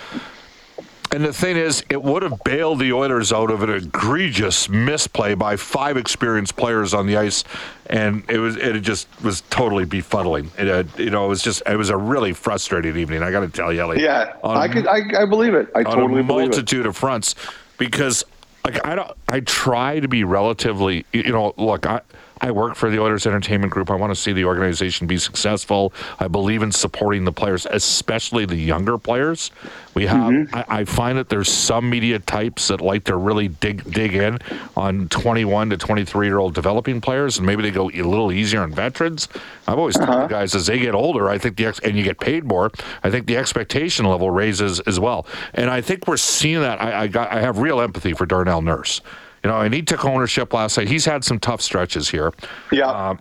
And 1.13 1.23
the 1.23 1.31
thing 1.31 1.57
is, 1.57 1.83
it 1.89 2.01
would 2.01 2.23
have 2.23 2.43
bailed 2.43 2.79
the 2.79 2.91
Oilers 2.91 3.31
out 3.31 3.51
of 3.51 3.61
an 3.61 3.69
egregious 3.69 4.67
misplay 4.67 5.35
by 5.35 5.57
five 5.57 5.95
experienced 5.95 6.55
players 6.55 6.91
on 6.91 7.05
the 7.05 7.17
ice, 7.17 7.43
and 7.85 8.23
it 8.27 8.39
was 8.39 8.55
it 8.55 8.79
just 8.79 9.07
was 9.21 9.41
totally 9.51 9.85
befuddling. 9.85 10.49
It, 10.59 10.67
uh, 10.67 10.83
you 10.97 11.11
know, 11.11 11.25
it 11.25 11.29
was 11.29 11.43
just 11.43 11.61
it 11.67 11.77
was 11.77 11.89
a 11.89 11.97
really 11.97 12.33
frustrating 12.33 12.97
evening. 12.97 13.21
I 13.21 13.29
got 13.29 13.41
to 13.41 13.47
tell 13.47 13.71
you, 13.71 13.81
Ellie. 13.81 14.01
Yeah, 14.01 14.35
I 14.43 14.67
could 14.67 14.87
I, 14.87 15.21
I 15.21 15.25
believe 15.25 15.53
it. 15.53 15.69
I 15.75 15.83
totally 15.83 16.23
believe 16.23 16.25
it 16.25 16.31
a 16.31 16.33
multitude 16.33 16.87
of 16.87 16.97
fronts 16.97 17.35
because 17.77 18.25
like 18.65 18.85
I 18.85 18.95
don't 18.95 19.11
I 19.27 19.41
try 19.41 19.99
to 19.99 20.07
be 20.07 20.23
relatively 20.23 21.05
you 21.11 21.31
know 21.31 21.53
look 21.57 21.85
I 21.85 22.01
I 22.43 22.51
work 22.51 22.75
for 22.75 22.89
the 22.89 22.99
Oilers 22.99 23.25
Entertainment 23.25 23.71
Group. 23.71 23.89
I 23.89 23.95
want 23.95 24.13
to 24.13 24.19
see 24.19 24.33
the 24.33 24.43
organization 24.43 25.07
be 25.07 25.17
successful. 25.17 25.93
I 26.19 26.27
believe 26.27 26.61
in 26.61 26.73
supporting 26.73 27.23
the 27.23 27.31
players, 27.31 27.65
especially 27.65 28.45
the 28.45 28.57
younger 28.57 28.97
players. 28.97 29.49
We 29.93 30.07
have. 30.07 30.33
Mm-hmm. 30.33 30.53
I, 30.53 30.65
I, 30.67 30.83
find 30.83 31.17
that 31.17 31.29
there's 31.29 31.49
some 31.49 31.89
media 31.89 32.19
types 32.19 32.67
that 32.67 32.81
like 32.81 33.05
to 33.05 33.15
really 33.15 33.47
dig 33.47 33.89
dig 33.89 34.15
in 34.15 34.39
on 34.75 35.07
21 35.07 35.69
to 35.69 35.77
23 35.77 36.27
year 36.27 36.37
old 36.37 36.53
developing 36.53 36.99
players, 36.99 37.37
and 37.37 37.47
maybe 37.47 37.63
they 37.63 37.71
go 37.71 37.89
a 37.89 38.01
little 38.01 38.29
easier 38.29 38.61
on 38.61 38.73
veterans. 38.73 39.29
I've 39.65 39.79
always 39.79 39.95
uh-huh. 39.95 40.05
told 40.05 40.23
the 40.23 40.33
guys 40.33 40.53
as 40.53 40.65
they 40.65 40.79
get 40.79 40.95
older, 40.95 41.29
I 41.29 41.37
think 41.37 41.55
the 41.55 41.67
ex- 41.67 41.79
and 41.79 41.95
you 41.95 42.03
get 42.03 42.19
paid 42.19 42.43
more. 42.43 42.71
I 43.05 43.09
think 43.09 43.25
the 43.25 43.37
expectation 43.37 44.05
level 44.05 44.29
raises 44.29 44.81
as 44.81 44.99
well, 44.99 45.25
and 45.53 45.69
I 45.69 45.79
think 45.79 46.07
we're 46.07 46.17
seeing 46.17 46.59
that. 46.59 46.81
I, 46.81 47.03
I 47.03 47.07
got. 47.07 47.31
I 47.31 47.39
have 47.39 47.59
real 47.59 47.79
empathy 47.79 48.11
for 48.11 48.25
Darnell 48.25 48.61
Nurse. 48.61 48.99
You 49.43 49.49
know, 49.49 49.61
and 49.61 49.73
he 49.73 49.81
took 49.81 50.05
ownership 50.05 50.53
last 50.53 50.77
night. 50.77 50.87
He's 50.87 51.05
had 51.05 51.23
some 51.23 51.39
tough 51.39 51.61
stretches 51.61 52.09
here. 52.09 52.31
Yeah. 52.71 52.89
Uh, 52.89 53.15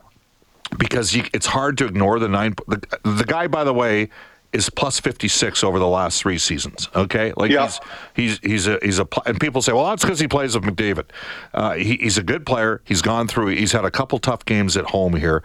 because 0.79 1.14
it's 1.14 1.47
hard 1.47 1.76
to 1.79 1.87
ignore 1.87 2.19
the 2.19 2.29
nine. 2.29 2.55
The, 2.67 2.81
the 3.02 3.25
guy, 3.25 3.47
by 3.47 3.64
the 3.64 3.75
way, 3.75 4.09
is 4.52 4.69
plus 4.69 5.00
56 5.00 5.64
over 5.64 5.79
the 5.79 5.88
last 5.88 6.21
three 6.21 6.38
seasons. 6.38 6.88
Okay, 6.95 7.33
like 7.37 7.50
yeah. 7.50 7.67
he's 7.67 7.81
he's 8.14 8.38
he's 8.38 8.67
a 8.67 8.79
he's 8.83 8.99
a 8.99 9.07
and 9.26 9.41
people 9.41 9.62
say, 9.62 9.73
well, 9.73 9.87
that's 9.87 10.02
because 10.02 10.21
he 10.21 10.29
plays 10.29 10.55
with 10.55 10.64
McDavid. 10.64 11.07
Uh, 11.55 11.75
he, 11.75 11.97
he's 11.97 12.19
a 12.19 12.23
good 12.23 12.47
player. 12.47 12.81
He's 12.85 13.02
gone 13.02 13.29
through. 13.29 13.49
He's 13.49 13.73
had 13.73 13.85
a 13.85 13.91
couple 13.91 14.19
tough 14.19 14.45
games 14.45 14.76
at 14.76 14.87
home 14.87 15.14
here, 15.14 15.43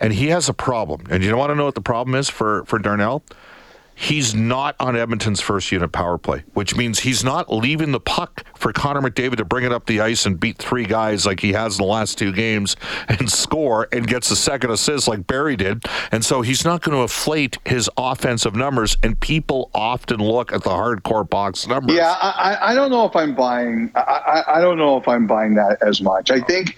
and 0.00 0.12
he 0.12 0.28
has 0.28 0.48
a 0.48 0.54
problem. 0.54 1.06
And 1.10 1.22
you 1.22 1.30
don't 1.30 1.38
want 1.38 1.50
to 1.50 1.54
know 1.54 1.64
what 1.64 1.74
the 1.74 1.80
problem 1.80 2.14
is 2.14 2.28
for 2.28 2.64
for 2.66 2.78
Darnell? 2.78 3.24
He's 3.94 4.34
not 4.34 4.74
on 4.80 4.96
Edmonton's 4.96 5.40
first 5.40 5.70
unit 5.72 5.92
power 5.92 6.18
play, 6.18 6.44
which 6.54 6.76
means 6.76 7.00
he's 7.00 7.22
not 7.22 7.52
leaving 7.52 7.92
the 7.92 8.00
puck 8.00 8.44
for 8.54 8.72
Connor 8.72 9.00
McDavid 9.00 9.36
to 9.36 9.44
bring 9.44 9.64
it 9.64 9.72
up 9.72 9.86
the 9.86 10.00
ice 10.00 10.26
and 10.26 10.38
beat 10.38 10.58
three 10.58 10.84
guys 10.84 11.26
like 11.26 11.40
he 11.40 11.52
has 11.52 11.78
in 11.78 11.84
the 11.84 11.90
last 11.90 12.18
two 12.18 12.32
games 12.32 12.76
and 13.08 13.30
score 13.30 13.88
and 13.92 14.06
gets 14.06 14.30
a 14.30 14.36
second 14.36 14.70
assist 14.70 15.08
like 15.08 15.26
Barry 15.26 15.56
did. 15.56 15.84
And 16.10 16.24
so 16.24 16.42
he's 16.42 16.64
not 16.64 16.82
going 16.82 16.96
to 16.96 17.02
inflate 17.02 17.58
his 17.64 17.90
offensive 17.96 18.54
numbers. 18.54 18.96
And 19.02 19.18
people 19.18 19.70
often 19.74 20.18
look 20.18 20.52
at 20.52 20.62
the 20.62 20.70
hardcore 20.70 21.28
box 21.28 21.66
numbers. 21.66 21.96
Yeah, 21.96 22.14
I, 22.20 22.58
I 22.70 22.74
don't 22.74 22.90
know 22.90 23.04
if 23.04 23.16
I'm 23.16 23.34
buying. 23.34 23.90
I, 23.94 24.42
I 24.46 24.60
don't 24.60 24.78
know 24.78 24.96
if 24.96 25.08
I'm 25.08 25.26
buying 25.26 25.54
that 25.54 25.82
as 25.82 26.00
much. 26.00 26.30
I 26.30 26.40
think 26.40 26.76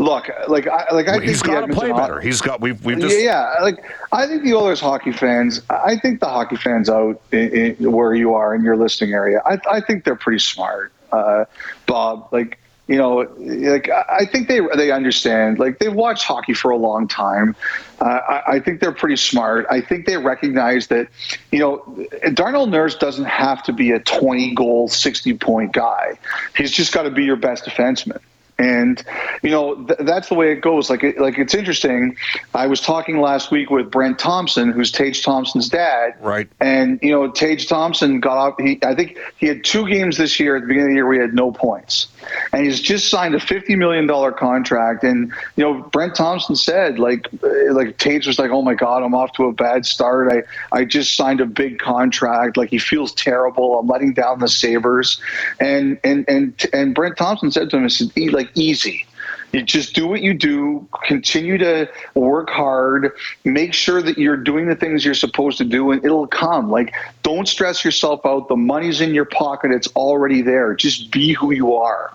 look, 0.00 0.30
like 0.48 0.66
I 0.66 0.92
like 0.92 1.08
I 1.08 1.12
think 1.12 1.24
he's 1.24 1.42
got 1.42 1.66
to 1.66 1.72
play 1.72 1.92
better. 1.92 2.20
He's 2.20 2.40
got 2.40 2.60
we've 2.60 2.84
we've 2.84 2.98
just 2.98 3.16
yeah, 3.16 3.54
yeah, 3.54 3.62
like 3.62 3.84
I 4.12 4.26
think 4.26 4.42
the 4.42 4.54
Oilers 4.54 4.80
hockey 4.80 5.12
fans. 5.12 5.62
I 5.70 5.96
think 5.96 6.20
the 6.20 6.28
hockey 6.28 6.56
fans 6.56 6.88
out 6.88 7.20
in, 7.32 7.76
in, 7.78 7.92
where 7.92 8.14
you 8.14 8.34
are 8.34 8.54
in 8.54 8.62
your 8.62 8.76
listing 8.76 9.12
area. 9.12 9.42
I, 9.44 9.58
I 9.70 9.80
think 9.80 10.04
they're 10.04 10.16
pretty 10.16 10.40
smart, 10.40 10.92
uh, 11.12 11.44
Bob. 11.86 12.28
Like 12.32 12.58
you 12.90 12.96
know, 12.96 13.28
like 13.38 13.88
I 13.88 14.24
think 14.24 14.48
they 14.48 14.60
they 14.74 14.90
understand. 14.90 15.60
Like 15.60 15.78
they've 15.78 15.94
watched 15.94 16.24
hockey 16.24 16.54
for 16.54 16.72
a 16.72 16.76
long 16.76 17.06
time. 17.06 17.54
Uh, 18.00 18.04
I, 18.04 18.42
I, 18.54 18.60
think 18.60 18.80
they're 18.80 18.92
pretty 18.92 19.16
smart. 19.16 19.66
I 19.70 19.82
think 19.82 20.06
they 20.06 20.16
recognize 20.16 20.86
that, 20.86 21.08
you 21.52 21.58
know, 21.58 22.08
Darnell 22.32 22.66
Nurse 22.66 22.96
doesn't 22.96 23.26
have 23.26 23.62
to 23.64 23.74
be 23.74 23.90
a 23.90 24.00
20 24.00 24.54
goal, 24.54 24.88
60 24.88 25.34
point 25.34 25.74
guy. 25.74 26.18
He's 26.56 26.70
just 26.70 26.94
got 26.94 27.02
to 27.02 27.10
be 27.10 27.24
your 27.24 27.36
best 27.36 27.66
defenseman. 27.66 28.18
And 28.60 29.02
you 29.42 29.50
know 29.50 29.74
th- 29.86 30.00
that's 30.00 30.28
the 30.28 30.34
way 30.34 30.52
it 30.52 30.60
goes. 30.60 30.90
Like 30.90 31.02
it, 31.02 31.18
like 31.18 31.38
it's 31.38 31.54
interesting. 31.54 32.16
I 32.54 32.66
was 32.66 32.82
talking 32.82 33.20
last 33.20 33.50
week 33.50 33.70
with 33.70 33.90
Brent 33.90 34.18
Thompson, 34.18 34.70
who's 34.70 34.92
Tage 34.92 35.22
Thompson's 35.22 35.70
dad. 35.70 36.14
Right. 36.20 36.46
And 36.60 36.98
you 37.02 37.10
know 37.10 37.30
Tage 37.30 37.68
Thompson 37.68 38.20
got 38.20 38.36
off. 38.36 38.54
He 38.58 38.78
I 38.82 38.94
think 38.94 39.18
he 39.38 39.46
had 39.46 39.64
two 39.64 39.88
games 39.88 40.18
this 40.18 40.38
year 40.38 40.56
at 40.56 40.62
the 40.62 40.68
beginning 40.68 40.88
of 40.88 40.90
the 40.90 40.94
year 40.96 41.06
where 41.06 41.14
he 41.14 41.20
had 41.20 41.34
no 41.34 41.52
points, 41.52 42.08
and 42.52 42.66
he's 42.66 42.80
just 42.82 43.08
signed 43.08 43.34
a 43.34 43.40
fifty 43.40 43.76
million 43.76 44.06
dollar 44.06 44.30
contract. 44.30 45.04
And 45.04 45.32
you 45.56 45.64
know 45.64 45.82
Brent 45.84 46.14
Thompson 46.14 46.54
said 46.54 46.98
like 46.98 47.26
eh, 47.42 47.72
like 47.72 47.96
Tage 47.96 48.26
was 48.26 48.38
like, 48.38 48.50
oh 48.50 48.60
my 48.60 48.74
god, 48.74 49.02
I'm 49.02 49.14
off 49.14 49.32
to 49.34 49.46
a 49.46 49.52
bad 49.52 49.86
start. 49.86 50.30
I 50.30 50.78
I 50.78 50.84
just 50.84 51.16
signed 51.16 51.40
a 51.40 51.46
big 51.46 51.78
contract. 51.78 52.58
Like 52.58 52.68
he 52.68 52.78
feels 52.78 53.14
terrible. 53.14 53.78
I'm 53.78 53.86
letting 53.86 54.12
down 54.12 54.40
the 54.40 54.48
Sabres. 54.48 55.20
And 55.58 55.98
and 56.04 56.24
and 56.28 56.68
and 56.74 56.94
Brent 56.94 57.16
Thompson 57.16 57.50
said 57.50 57.70
to 57.70 57.76
him, 57.76 57.84
he 57.84 57.88
said, 57.88 58.32
like 58.32 58.49
easy. 58.54 59.06
You 59.52 59.62
just 59.62 59.94
do 59.94 60.06
what 60.06 60.22
you 60.22 60.32
do, 60.32 60.86
continue 61.04 61.58
to 61.58 61.90
work 62.14 62.50
hard, 62.50 63.12
make 63.44 63.74
sure 63.74 64.00
that 64.00 64.16
you're 64.16 64.36
doing 64.36 64.68
the 64.68 64.76
things 64.76 65.04
you're 65.04 65.14
supposed 65.14 65.58
to 65.58 65.64
do, 65.64 65.90
and 65.90 66.04
it'll 66.04 66.28
come. 66.28 66.70
Like, 66.70 66.94
don't 67.22 67.48
stress 67.48 67.84
yourself 67.84 68.20
out. 68.24 68.48
The 68.48 68.56
money's 68.56 69.00
in 69.00 69.12
your 69.12 69.24
pocket, 69.24 69.72
it's 69.72 69.88
already 69.88 70.42
there. 70.42 70.74
Just 70.74 71.10
be 71.10 71.32
who 71.32 71.50
you 71.50 71.74
are. 71.74 72.12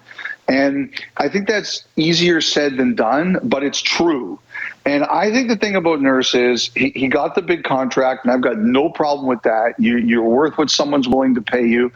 And 0.47 0.93
I 1.17 1.27
think 1.27 1.47
that's 1.47 1.83
easier 1.97 2.39
said 2.39 2.77
than 2.77 2.95
done, 2.95 3.39
but 3.43 3.63
it's 3.63 3.81
true. 3.81 4.39
And 4.85 5.03
I 5.03 5.31
think 5.31 5.47
the 5.47 5.55
thing 5.55 5.75
about 5.75 5.99
Nurse 5.99 6.35
is 6.35 6.69
he, 6.75 6.91
he 6.91 7.07
got 7.07 7.33
the 7.33 7.41
big 7.41 7.63
contract, 7.63 8.23
and 8.23 8.31
I've 8.31 8.41
got 8.41 8.59
no 8.59 8.89
problem 8.89 9.27
with 9.27 9.41
that. 9.41 9.73
You, 9.79 9.97
you're 9.97 10.23
worth 10.23 10.59
what 10.59 10.69
someone's 10.69 11.07
willing 11.07 11.33
to 11.35 11.41
pay 11.41 11.65
you, 11.65 11.91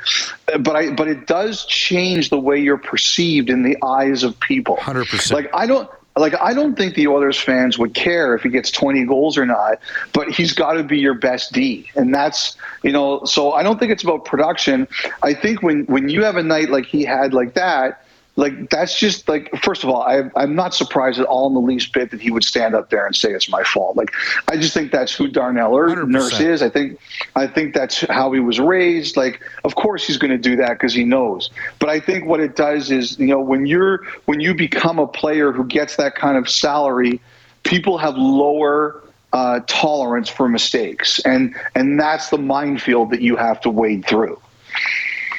uh, 0.51 0.58
but 0.58 0.75
I 0.75 0.91
but 0.91 1.08
it 1.08 1.27
does 1.27 1.65
change 1.65 2.31
the 2.31 2.39
way 2.39 2.60
you're 2.60 2.79
perceived 2.79 3.51
in 3.51 3.62
the 3.62 3.77
eyes 3.86 4.24
of 4.24 4.39
people. 4.39 4.77
Hundred 4.77 5.08
percent. 5.08 5.39
Like 5.39 5.53
I 5.53 5.67
don't 5.67 5.88
like 6.17 6.34
I 6.41 6.55
don't 6.55 6.75
think 6.75 6.96
the 6.96 7.08
Oilers 7.08 7.39
fans 7.39 7.77
would 7.77 7.93
care 7.93 8.34
if 8.36 8.41
he 8.41 8.50
gets 8.50 8.72
20 8.72 9.05
goals 9.05 9.38
or 9.38 9.46
not, 9.46 9.79
but 10.12 10.29
he's 10.29 10.53
got 10.53 10.74
to 10.74 10.84
be 10.84 10.98
your 10.98 11.13
best 11.13 11.53
D, 11.53 11.89
and 11.96 12.13
that's 12.13 12.58
you 12.81 12.91
know. 12.91 13.24
So 13.24 13.53
I 13.53 13.62
don't 13.62 13.79
think 13.79 13.91
it's 13.91 14.03
about 14.03 14.25
production. 14.25 14.88
I 15.22 15.36
think 15.36 15.62
when 15.62 15.86
when 15.86 16.10
you 16.10 16.24
have 16.24 16.38
a 16.38 16.43
night 16.43 16.72
like 16.72 16.88
he 16.88 17.03
had 17.03 17.36
like 17.36 17.53
that 17.53 18.03
like 18.39 18.69
that's 18.69 18.98
just 18.98 19.27
like 19.27 19.53
first 19.62 19.84
of 19.84 19.89
all 19.89 20.01
I, 20.01 20.24
i'm 20.38 20.55
not 20.55 20.74
surprised 20.74 21.19
at 21.19 21.25
all 21.25 21.48
in 21.48 21.53
the 21.53 21.60
least 21.60 21.91
bit 21.91 22.10
that 22.12 22.22
he 22.22 22.31
would 22.31 22.46
stand 22.46 22.74
up 22.74 22.89
there 22.89 23.05
and 23.05 23.13
say 23.13 23.31
it's 23.31 23.50
my 23.50 23.63
fault. 23.63 23.98
Like 23.98 24.12
i 24.48 24.55
just 24.55 24.74
think 24.74 24.91
that's 24.91 25.13
who 25.13 25.27
darnell 25.27 25.75
nurse 26.08 26.39
is. 26.39 26.62
I 26.62 26.69
think 26.69 27.00
i 27.36 27.46
think 27.46 27.74
that's 27.74 28.01
how 28.01 28.31
he 28.31 28.39
was 28.39 28.60
raised. 28.60 29.17
Like 29.17 29.41
of 29.65 29.75
course 29.75 30.08
he's 30.08 30.17
going 30.17 30.31
to 30.31 30.38
do 30.38 30.55
that 30.55 30.74
because 30.74 30.93
he 30.93 31.03
knows. 31.03 31.50
But 31.79 31.89
i 31.89 32.00
think 32.00 32.25
what 32.25 32.39
it 32.39 32.55
does 32.55 32.91
is 32.91 33.19
you 33.19 33.27
know 33.27 33.41
when 33.41 33.65
you're 33.65 34.05
when 34.25 34.39
you 34.39 34.55
become 34.55 35.00
a 35.00 35.08
player 35.08 35.51
who 35.51 35.65
gets 35.65 35.98
that 35.98 36.15
kind 36.15 36.38
of 36.38 36.50
salary 36.50 37.19
people 37.63 37.98
have 37.98 38.15
lower 38.17 39.03
uh, 39.34 39.60
tolerance 39.67 40.29
for 40.29 40.48
mistakes. 40.48 41.19
And 41.19 41.55
and 41.75 42.00
that's 42.00 42.29
the 42.29 42.38
minefield 42.38 43.12
that 43.12 43.22
you 43.22 43.36
have 43.36 43.60
to 43.62 43.69
wade 43.69 44.05
through. 44.05 44.41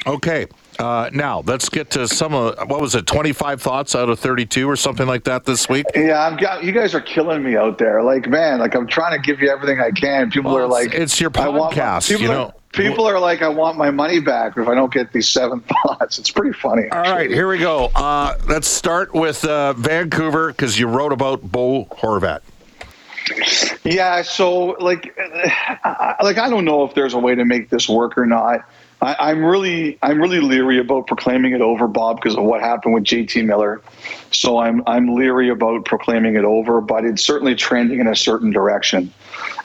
Okay 0.05 0.47
uh, 0.81 1.09
now 1.13 1.43
let's 1.45 1.69
get 1.69 1.91
to 1.91 2.07
some 2.07 2.33
of 2.33 2.57
what 2.69 2.81
was 2.81 2.95
it, 2.95 3.05
twenty 3.05 3.31
five 3.31 3.61
thoughts 3.61 3.95
out 3.95 4.09
of 4.09 4.19
thirty 4.19 4.45
two 4.45 4.69
or 4.69 4.75
something 4.75 5.07
like 5.07 5.23
that 5.25 5.45
this 5.45 5.69
week. 5.69 5.85
Yeah, 5.95 6.27
I'm, 6.27 6.63
you 6.63 6.71
guys 6.71 6.95
are 6.95 7.01
killing 7.01 7.43
me 7.43 7.55
out 7.55 7.77
there. 7.77 8.01
Like, 8.01 8.27
man, 8.27 8.59
like 8.59 8.75
I'm 8.75 8.87
trying 8.87 9.19
to 9.19 9.25
give 9.25 9.41
you 9.41 9.49
everything 9.49 9.79
I 9.79 9.91
can. 9.91 10.31
People 10.31 10.53
well, 10.53 10.63
are 10.63 10.67
like, 10.67 10.93
it's 10.93 11.21
your 11.21 11.29
podcast, 11.29 12.11
my, 12.11 12.19
you 12.19 12.27
know. 12.27 12.45
Are, 12.45 12.53
people 12.73 13.05
are 13.05 13.19
like, 13.19 13.41
I 13.41 13.49
want 13.49 13.77
my 13.77 13.91
money 13.91 14.19
back 14.19 14.57
if 14.57 14.67
I 14.67 14.73
don't 14.73 14.91
get 14.91 15.13
these 15.13 15.27
seven 15.27 15.59
thoughts. 15.83 16.17
It's 16.17 16.31
pretty 16.31 16.53
funny. 16.53 16.83
Actually. 16.83 17.09
All 17.09 17.15
right, 17.15 17.29
here 17.29 17.47
we 17.47 17.59
go. 17.59 17.91
Uh, 17.93 18.35
let's 18.47 18.67
start 18.67 19.13
with 19.13 19.45
uh, 19.45 19.73
Vancouver 19.73 20.47
because 20.47 20.79
you 20.79 20.87
wrote 20.87 21.13
about 21.13 21.41
Bo 21.43 21.85
Horvat. 21.85 22.41
Yeah, 23.83 24.21
so 24.21 24.77
like, 24.79 25.17
like 26.23 26.37
I 26.37 26.49
don't 26.49 26.65
know 26.65 26.83
if 26.83 26.93
there's 26.95 27.13
a 27.13 27.19
way 27.19 27.35
to 27.35 27.45
make 27.45 27.69
this 27.69 27.87
work 27.89 28.17
or 28.17 28.25
not. 28.25 28.65
I, 29.01 29.31
am 29.31 29.43
really 29.43 29.97
I'm 30.03 30.21
really 30.21 30.41
leery 30.41 30.77
about 30.77 31.07
proclaiming 31.07 31.53
it 31.53 31.61
over, 31.61 31.87
Bob, 31.87 32.17
because 32.17 32.35
of 32.35 32.43
what 32.43 32.61
happened 32.61 32.93
with 32.93 33.03
JT 33.03 33.45
Miller. 33.45 33.81
So 34.31 34.59
I'm 34.59 34.83
I'm 34.85 35.15
leery 35.15 35.49
about 35.49 35.85
proclaiming 35.85 36.35
it 36.35 36.43
over, 36.43 36.81
but 36.81 37.03
it's 37.03 37.25
certainly 37.25 37.55
trending 37.55 37.99
in 37.99 38.07
a 38.07 38.15
certain 38.15 38.51
direction, 38.51 39.11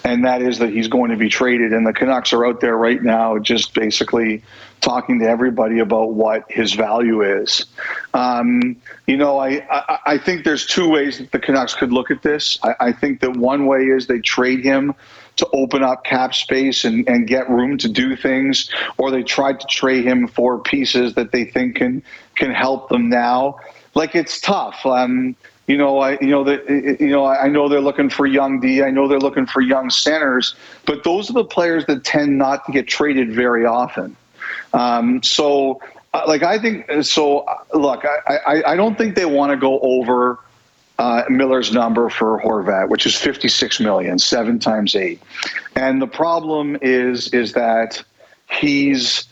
and 0.07 0.25
that 0.25 0.41
is 0.41 0.61
that 0.61 0.71
he's 0.71 0.87
going 0.87 1.11
to 1.11 1.17
be 1.17 1.29
traded. 1.29 1.73
And 1.73 1.85
the 1.85 1.93
Canucks 1.93 2.33
are 2.33 2.47
out 2.47 2.61
there 2.61 2.77
right 2.77 3.03
now, 3.03 3.39
just 3.39 3.75
basically 3.75 4.41
talking 4.81 5.19
to 5.19 5.27
everybody 5.27 5.81
about 5.81 6.13
what 6.13 6.45
his 6.49 6.75
value 6.75 7.23
is. 7.23 7.67
Um, 8.15 8.77
you 9.09 9.17
know, 9.17 9.39
I, 9.39 9.67
I, 9.69 9.99
I 10.07 10.19
think 10.19 10.45
there's 10.45 10.65
two 10.65 10.89
ways 10.89 11.19
that 11.19 11.33
the 11.33 11.41
Canucks 11.41 11.75
could 11.75 11.93
look 11.93 12.13
at 12.13 12.23
this. 12.23 12.57
I, 12.63 12.75
I 12.79 12.93
think 12.93 13.19
that 13.21 13.37
one 13.37 13.67
way 13.67 13.81
is 13.81 14.07
they 14.07 14.21
trade 14.21 14.61
him 14.61 14.95
to 15.37 15.49
open 15.53 15.83
up 15.83 16.05
cap 16.05 16.35
space 16.35 16.85
and, 16.85 17.07
and 17.09 17.27
get 17.27 17.51
room 17.51 17.77
to 17.79 17.89
do 17.89 18.15
things, 18.15 18.71
or 18.99 19.11
they 19.11 19.25
tried 19.25 19.59
to 19.59 19.67
trade 19.67 20.05
him 20.05 20.29
for 20.29 20.61
pieces 20.61 21.15
that 21.15 21.33
they 21.33 21.45
think 21.45 21.77
can 21.77 22.03
can 22.37 22.53
help 22.53 22.89
them 22.91 23.09
now. 23.09 23.59
Like 23.95 24.15
it's 24.15 24.41
tough. 24.41 24.87
Um, 24.87 25.35
you 25.67 25.77
know, 25.77 25.99
I 25.99 26.13
you 26.21 26.29
know 26.29 26.45
that 26.45 26.99
you 27.01 27.09
know 27.09 27.27
I 27.27 27.49
know 27.49 27.69
they're 27.69 27.81
looking 27.81 28.09
for 28.09 28.27
young 28.27 28.61
D. 28.61 28.83
I 28.83 28.91
know 28.91 29.09
they're 29.09 29.19
looking 29.19 29.47
for 29.47 29.61
young 29.61 29.91
centers, 29.91 30.55
but 30.85 31.03
those 31.03 31.29
are 31.29 31.35
the 31.35 31.45
players 31.45 31.85
that 31.87 32.05
tend 32.05 32.39
not 32.39 32.65
to 32.67 32.73
get 32.73 32.87
traded 32.87 33.33
very 33.33 33.67
often. 33.67 34.17
Um, 34.73 35.23
so, 35.23 35.81
uh, 36.15 36.23
like 36.29 36.43
I 36.43 36.59
think 36.59 36.87
so. 37.03 37.41
Uh, 37.41 37.57
look, 37.75 38.05
I 38.05 38.37
I, 38.37 38.73
I 38.73 38.77
don't 38.77 38.97
think 38.97 39.17
they 39.17 39.27
want 39.27 39.51
to 39.51 39.57
go 39.57 39.81
over 39.81 40.39
uh, 40.99 41.25
Miller's 41.29 41.73
number 41.73 42.09
for 42.11 42.41
Horvat, 42.41 42.89
which 42.89 43.07
is 43.07 43.17
56 43.17 43.81
million, 43.81 44.19
seven 44.19 44.59
times 44.59 44.95
eight. 44.95 45.21
And 45.75 46.01
the 46.01 46.07
problem 46.07 46.79
is, 46.81 47.29
is 47.35 47.53
that 47.53 48.03
he's 48.51 49.25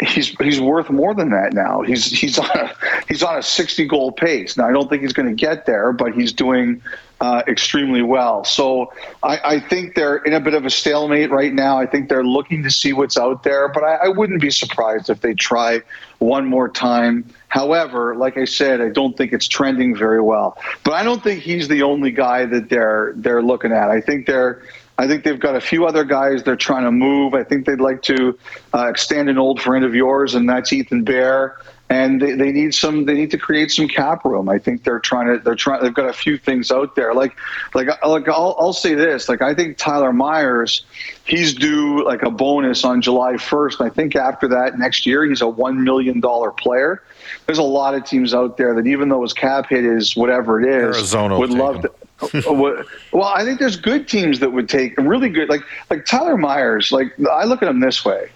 he's 0.00 0.28
he's 0.38 0.60
worth 0.60 0.90
more 0.90 1.14
than 1.14 1.30
that 1.30 1.52
now. 1.52 1.82
He's 1.82 2.06
he's 2.06 2.38
on 2.38 2.50
a, 2.54 2.74
he's 3.08 3.22
on 3.22 3.38
a 3.38 3.42
60 3.42 3.86
goal 3.86 4.12
pace. 4.12 4.56
Now 4.56 4.68
I 4.68 4.72
don't 4.72 4.88
think 4.88 5.02
he's 5.02 5.12
going 5.12 5.28
to 5.28 5.34
get 5.34 5.66
there, 5.66 5.92
but 5.92 6.14
he's 6.14 6.32
doing 6.32 6.82
uh, 7.20 7.42
extremely 7.48 8.02
well. 8.02 8.44
So 8.44 8.92
I, 9.22 9.40
I, 9.42 9.60
think 9.60 9.94
they're 9.94 10.18
in 10.18 10.34
a 10.34 10.40
bit 10.40 10.52
of 10.52 10.66
a 10.66 10.70
stalemate 10.70 11.30
right 11.30 11.52
now. 11.52 11.78
I 11.78 11.86
think 11.86 12.10
they're 12.10 12.24
looking 12.24 12.62
to 12.64 12.70
see 12.70 12.92
what's 12.92 13.16
out 13.16 13.42
there, 13.42 13.68
but 13.68 13.82
I, 13.84 13.94
I 13.94 14.08
wouldn't 14.08 14.42
be 14.42 14.50
surprised 14.50 15.08
if 15.08 15.22
they 15.22 15.32
try 15.32 15.80
one 16.18 16.46
more 16.46 16.68
time. 16.68 17.24
However, 17.48 18.14
like 18.16 18.36
I 18.36 18.44
said, 18.44 18.82
I 18.82 18.90
don't 18.90 19.16
think 19.16 19.32
it's 19.32 19.48
trending 19.48 19.96
very 19.96 20.20
well. 20.20 20.58
But 20.84 20.92
I 20.92 21.04
don't 21.04 21.22
think 21.22 21.42
he's 21.42 21.68
the 21.68 21.82
only 21.84 22.10
guy 22.10 22.44
that 22.44 22.68
they're 22.68 23.14
they're 23.16 23.42
looking 23.42 23.72
at. 23.72 23.90
I 23.90 24.02
think 24.02 24.26
they're 24.26 24.62
I 24.98 25.06
think 25.06 25.24
they've 25.24 25.38
got 25.38 25.56
a 25.56 25.60
few 25.60 25.86
other 25.86 26.04
guys 26.04 26.42
they're 26.42 26.56
trying 26.56 26.84
to 26.84 26.90
move. 26.90 27.34
I 27.34 27.44
think 27.44 27.66
they'd 27.66 27.80
like 27.80 28.02
to 28.02 28.38
uh, 28.72 28.88
extend 28.88 29.28
an 29.28 29.38
old 29.38 29.60
friend 29.60 29.84
of 29.84 29.94
yours, 29.94 30.34
and 30.34 30.48
that's 30.48 30.72
Ethan 30.72 31.04
Bear. 31.04 31.60
And 31.88 32.20
they, 32.20 32.32
they 32.32 32.50
need 32.50 32.74
some 32.74 33.04
they 33.04 33.14
need 33.14 33.30
to 33.30 33.38
create 33.38 33.70
some 33.70 33.86
cap 33.86 34.24
room. 34.24 34.48
I 34.48 34.58
think 34.58 34.82
they're 34.82 34.98
trying 34.98 35.28
to 35.28 35.38
they're 35.38 35.54
trying 35.54 35.84
they've 35.84 35.94
got 35.94 36.08
a 36.08 36.12
few 36.12 36.36
things 36.36 36.72
out 36.72 36.96
there. 36.96 37.14
Like 37.14 37.36
like 37.74 37.86
like 38.04 38.28
I'll, 38.28 38.56
I'll 38.58 38.72
say 38.72 38.94
this. 38.94 39.28
Like 39.28 39.40
i 39.40 39.54
think 39.54 39.76
tyler 39.76 40.12
myers 40.12 40.84
he's 41.24 41.54
due 41.54 42.04
like 42.04 42.22
a 42.22 42.30
bonus 42.30 42.84
on 42.84 43.00
july 43.00 43.34
1st 43.34 43.84
i 43.84 43.88
think 43.88 44.16
after 44.16 44.48
that 44.48 44.78
next 44.78 45.06
year 45.06 45.24
he's 45.24 45.42
a 45.42 45.44
$1 45.44 45.76
million 45.76 46.20
player. 46.56 47.02
There's 47.46 47.58
a 47.58 47.62
lot 47.62 47.94
of 47.94 48.04
teams 48.04 48.34
out 48.34 48.56
there 48.56 48.74
that 48.74 48.86
even 48.86 49.08
though 49.08 49.22
his 49.22 49.32
cap 49.32 49.68
hit 49.68 49.84
is 49.84 50.16
whatever 50.16 50.60
it 50.60 50.68
is 50.68 50.96
Arizona 50.96 51.38
would 51.38 51.50
love 51.50 51.82
to 51.82 51.92
Oh, 52.20 52.82
well, 53.12 53.24
I 53.24 53.44
think 53.44 53.58
there's 53.60 53.76
good 53.76 54.08
teams 54.08 54.40
that 54.40 54.50
would 54.50 54.68
take 54.68 54.96
really 54.96 55.28
good, 55.28 55.48
like 55.50 55.62
like 55.90 56.06
Tyler 56.06 56.36
Myers. 56.36 56.90
Like 56.90 57.12
I 57.30 57.44
look 57.44 57.62
at 57.62 57.68
him 57.68 57.80
this 57.80 58.04
way, 58.04 58.30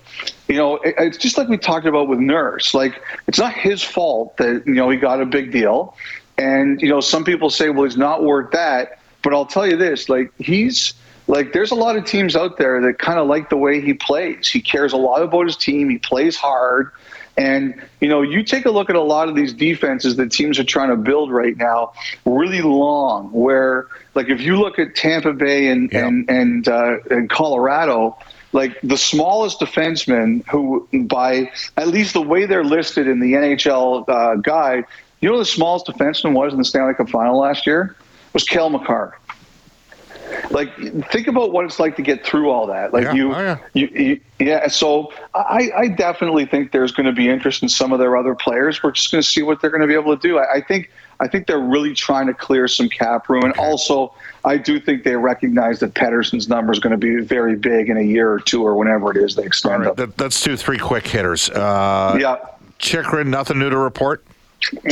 you 0.49 0.57
know, 0.57 0.77
it, 0.77 0.95
it's 0.99 1.17
just 1.17 1.39
like 1.39 1.49
we 1.49 1.57
talked 1.57 1.87
about 1.87 2.09
with 2.09 2.19
Nurse. 2.19 2.75
Like 2.75 3.03
it's 3.27 3.39
not 3.39 3.55
his 3.55 3.83
fault 3.83 4.37
that 4.37 4.65
you 4.67 4.75
know 4.75 4.91
he 4.91 4.99
got 4.99 5.21
a 5.21 5.27
big 5.27 5.53
deal, 5.53 5.97
and 6.37 6.81
you 6.83 6.89
know 6.89 7.01
some 7.01 7.25
people 7.25 7.51
say, 7.51 7.71
well, 7.71 7.85
he's 7.85 7.97
not 7.97 8.25
worth 8.25 8.51
that. 8.53 8.99
But 9.23 9.35
I'll 9.35 9.47
tell 9.47 9.67
you 9.67 9.77
this, 9.77 10.09
like 10.09 10.33
he's 10.39 10.95
like 11.27 11.53
there's 11.53 11.71
a 11.71 11.77
lot 11.77 11.97
of 11.97 12.05
teams 12.05 12.37
out 12.37 12.59
there 12.59 12.81
that 12.83 12.99
kind 12.99 13.19
of 13.19 13.29
like 13.29 13.49
the 13.49 13.57
way 13.57 13.81
he 13.81 13.95
plays. 13.95 14.49
He 14.49 14.61
cares 14.61 14.93
a 14.93 14.97
lot 14.97 15.23
about 15.23 15.47
his 15.47 15.57
team. 15.57 15.89
He 15.89 15.99
plays 15.99 16.37
hard. 16.37 16.91
And, 17.41 17.81
you 18.03 18.09
know, 18.09 18.21
you 18.21 18.43
take 18.43 18.67
a 18.67 18.71
look 18.71 18.91
at 18.91 18.97
a 18.97 19.03
lot 19.03 19.31
of 19.31 19.35
these 19.35 19.55
defenses 19.55 20.17
that 20.17 20.31
teams 20.31 20.59
are 20.59 20.65
trying 20.65 20.91
to 20.91 20.97
build 20.97 21.33
right 21.33 21.57
now, 21.57 21.95
really 22.27 22.61
long, 22.61 23.33
where, 23.33 23.87
like, 24.15 24.29
if 24.29 24.43
you 24.43 24.61
look 24.61 24.79
at 24.79 24.95
Tampa 24.95 25.33
Bay 25.33 25.69
and, 25.69 25.91
yeah. 25.91 26.07
and, 26.07 26.31
and, 26.31 26.69
uh, 26.69 26.99
and 27.11 27.31
Colorado, 27.31 28.19
like 28.53 28.79
the 28.83 28.99
smallest 28.99 29.59
defenseman 29.59 30.47
who, 30.49 30.87
by 30.93 31.51
at 31.79 31.89
least 31.89 32.13
the 32.13 32.21
way 32.21 32.45
they're 32.45 32.63
listed 32.63 33.09
in 33.09 33.21
the 33.21 33.33
NHL 33.33 34.07
uh, 34.07 34.35
guide, 34.35 34.85
you 35.23 35.31
know, 35.31 35.39
the 35.39 35.47
smallest 35.47 35.87
defenseman 35.87 36.35
was 36.35 36.53
in 36.53 36.59
the 36.59 36.65
Stanley 36.65 36.93
Cup 36.93 37.09
final 37.09 37.39
last 37.39 37.67
year 37.67 37.97
was 38.35 38.45
Cale 38.45 38.69
Makar 38.69 39.17
like 40.51 40.75
think 41.11 41.27
about 41.27 41.53
what 41.53 41.65
it's 41.65 41.79
like 41.79 41.97
to 41.97 42.03
get 42.03 42.25
through 42.25 42.51
all 42.51 42.67
that. 42.67 42.93
Like 42.93 43.05
yeah. 43.05 43.13
You, 43.13 43.35
oh, 43.35 43.41
yeah. 43.41 43.59
you, 43.75 43.87
you 43.89 44.21
yeah 44.39 44.69
so 44.69 45.13
I, 45.35 45.71
I 45.77 45.89
definitely 45.89 46.47
think 46.47 46.73
there's 46.73 46.93
going 46.93 47.07
to 47.07 47.13
be 47.13 47.29
interest 47.29 47.63
in 47.63 47.69
some 47.69 47.93
of 47.93 47.99
their 47.99 48.17
other 48.17 48.35
players. 48.35 48.83
We're 48.83 48.93
just 48.93 49.11
going 49.11 49.23
to 49.23 49.29
see 49.29 49.43
what 49.43 49.61
they're 49.61 49.71
going 49.71 49.83
to 49.83 49.87
be 49.87 49.95
able 49.95 50.17
to 50.17 50.23
do. 50.29 50.39
I, 50.39 50.57
I, 50.57 50.61
think 50.61 50.91
I 51.21 51.29
think 51.29 51.47
they're 51.47 51.59
really 51.59 51.95
trying 51.95 52.27
to 52.27 52.35
clear 52.35 52.69
some 52.69 52.89
cap 52.89 53.29
room. 53.29 53.45
And 53.45 53.55
also 53.59 54.15
I 54.45 54.57
do 54.57 54.81
think 54.81 55.05
they 55.05 55.17
recognize 55.17 55.81
that 55.81 55.95
Pettersson's 55.95 56.49
number 56.49 56.73
is 56.73 56.79
going 56.79 56.93
to 56.93 56.97
be 56.99 57.21
very 57.21 57.57
big 57.57 57.89
in 57.89 57.97
a 57.97 58.03
year 58.03 58.33
or 58.33 58.41
two 58.41 58.63
or 58.63 58.75
whenever 58.77 59.11
it 59.11 59.17
is 59.17 59.37
they 59.37 59.45
extend 59.45 59.85
right. 59.85 59.97
That, 59.97 60.17
that's 60.17 60.41
two 60.41 60.57
three 60.57 60.79
quick 60.79 61.07
hitters. 61.07 61.51
Uh, 61.51 62.17
yeah. 62.21 62.37
Chychrun 62.79 63.31
nothing 63.31 63.59
new 63.59 63.69
to 63.69 63.77
report 63.77 64.25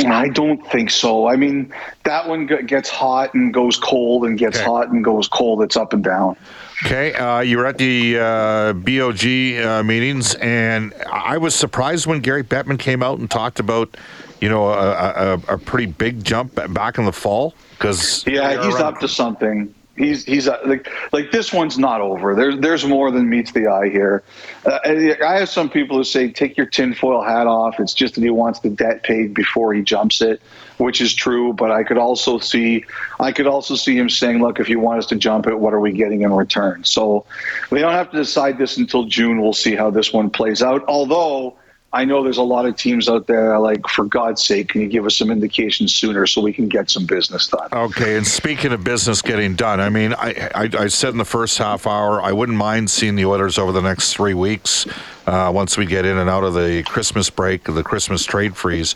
I 0.06 0.28
don't 0.28 0.64
think 0.70 0.90
so. 0.90 1.28
I 1.28 1.36
mean, 1.36 1.72
that 2.04 2.28
one 2.28 2.46
gets 2.46 2.88
hot 2.88 3.34
and 3.34 3.52
goes 3.52 3.76
cold 3.76 4.24
and 4.24 4.38
gets 4.38 4.58
okay. 4.58 4.66
hot 4.66 4.88
and 4.88 5.04
goes 5.04 5.28
cold. 5.28 5.62
It's 5.62 5.76
up 5.76 5.92
and 5.92 6.02
down. 6.02 6.36
Okay, 6.84 7.12
uh, 7.14 7.40
you 7.40 7.58
were 7.58 7.66
at 7.66 7.78
the 7.78 8.18
uh, 8.18 8.72
BOG 8.72 9.64
uh, 9.64 9.82
meetings, 9.82 10.34
and 10.36 10.94
I 11.10 11.36
was 11.38 11.54
surprised 11.54 12.06
when 12.06 12.20
Gary 12.20 12.44
Bettman 12.44 12.78
came 12.78 13.02
out 13.02 13.18
and 13.18 13.28
talked 13.28 13.58
about, 13.58 13.96
you 14.40 14.48
know, 14.48 14.68
a, 14.68 15.34
a, 15.48 15.54
a 15.54 15.58
pretty 15.58 15.86
big 15.86 16.22
jump 16.22 16.54
back 16.72 16.98
in 16.98 17.04
the 17.04 17.12
fall. 17.12 17.54
Because 17.72 18.24
yeah, 18.26 18.64
he's 18.64 18.76
up 18.76 19.00
to 19.00 19.08
something 19.08 19.74
he's 19.98 20.24
he's 20.24 20.48
uh, 20.48 20.58
like 20.64 20.88
like 21.12 21.30
this 21.30 21.52
one's 21.52 21.78
not 21.78 22.00
over. 22.00 22.34
There's 22.34 22.58
there's 22.60 22.84
more 22.84 23.10
than 23.10 23.28
meets 23.28 23.52
the 23.52 23.66
eye 23.66 23.88
here. 23.88 24.22
Uh, 24.64 24.78
I 24.84 25.38
have 25.38 25.48
some 25.48 25.68
people 25.68 25.96
who 25.96 26.04
say 26.04 26.30
take 26.30 26.56
your 26.56 26.66
tinfoil 26.66 27.22
hat 27.22 27.46
off. 27.46 27.78
It's 27.80 27.94
just 27.94 28.14
that 28.14 28.22
he 28.22 28.30
wants 28.30 28.60
the 28.60 28.70
debt 28.70 29.02
paid 29.02 29.34
before 29.34 29.74
he 29.74 29.82
jumps 29.82 30.22
it, 30.22 30.40
which 30.78 31.00
is 31.00 31.14
true. 31.14 31.52
But 31.52 31.70
I 31.70 31.82
could 31.82 31.98
also 31.98 32.38
see 32.38 32.84
I 33.20 33.32
could 33.32 33.46
also 33.46 33.74
see 33.74 33.96
him 33.96 34.08
saying, 34.08 34.40
look, 34.40 34.60
if 34.60 34.68
you 34.68 34.80
want 34.80 34.98
us 34.98 35.06
to 35.06 35.16
jump 35.16 35.46
it, 35.46 35.58
what 35.58 35.74
are 35.74 35.80
we 35.80 35.92
getting 35.92 36.22
in 36.22 36.32
return? 36.32 36.84
So 36.84 37.26
we 37.70 37.80
don't 37.80 37.92
have 37.92 38.10
to 38.12 38.16
decide 38.16 38.58
this 38.58 38.76
until 38.76 39.04
June. 39.04 39.40
We'll 39.42 39.52
see 39.52 39.74
how 39.74 39.90
this 39.90 40.12
one 40.12 40.30
plays 40.30 40.62
out. 40.62 40.84
Although 40.86 41.56
I 41.90 42.04
know 42.04 42.22
there's 42.22 42.36
a 42.36 42.42
lot 42.42 42.66
of 42.66 42.76
teams 42.76 43.08
out 43.08 43.26
there 43.26 43.58
like, 43.58 43.86
for 43.88 44.04
God's 44.04 44.44
sake, 44.44 44.68
can 44.68 44.82
you 44.82 44.88
give 44.88 45.06
us 45.06 45.16
some 45.16 45.30
indication 45.30 45.88
sooner 45.88 46.26
so 46.26 46.42
we 46.42 46.52
can 46.52 46.68
get 46.68 46.90
some 46.90 47.06
business 47.06 47.48
done? 47.48 47.68
Okay, 47.72 48.18
and 48.18 48.26
speaking 48.26 48.72
of 48.72 48.84
business 48.84 49.22
getting 49.22 49.54
done, 49.54 49.80
I 49.80 49.88
mean, 49.88 50.12
I, 50.12 50.50
I, 50.54 50.70
I 50.78 50.88
said 50.88 51.10
in 51.10 51.18
the 51.18 51.24
first 51.24 51.56
half 51.56 51.86
hour, 51.86 52.20
I 52.20 52.32
wouldn't 52.32 52.58
mind 52.58 52.90
seeing 52.90 53.14
the 53.14 53.24
Oilers 53.24 53.56
over 53.56 53.72
the 53.72 53.80
next 53.80 54.12
three 54.12 54.34
weeks 54.34 54.86
uh, 55.26 55.50
once 55.54 55.78
we 55.78 55.86
get 55.86 56.04
in 56.04 56.18
and 56.18 56.28
out 56.28 56.44
of 56.44 56.52
the 56.52 56.82
Christmas 56.82 57.30
break, 57.30 57.64
the 57.64 57.82
Christmas 57.82 58.22
trade 58.24 58.54
freeze. 58.54 58.94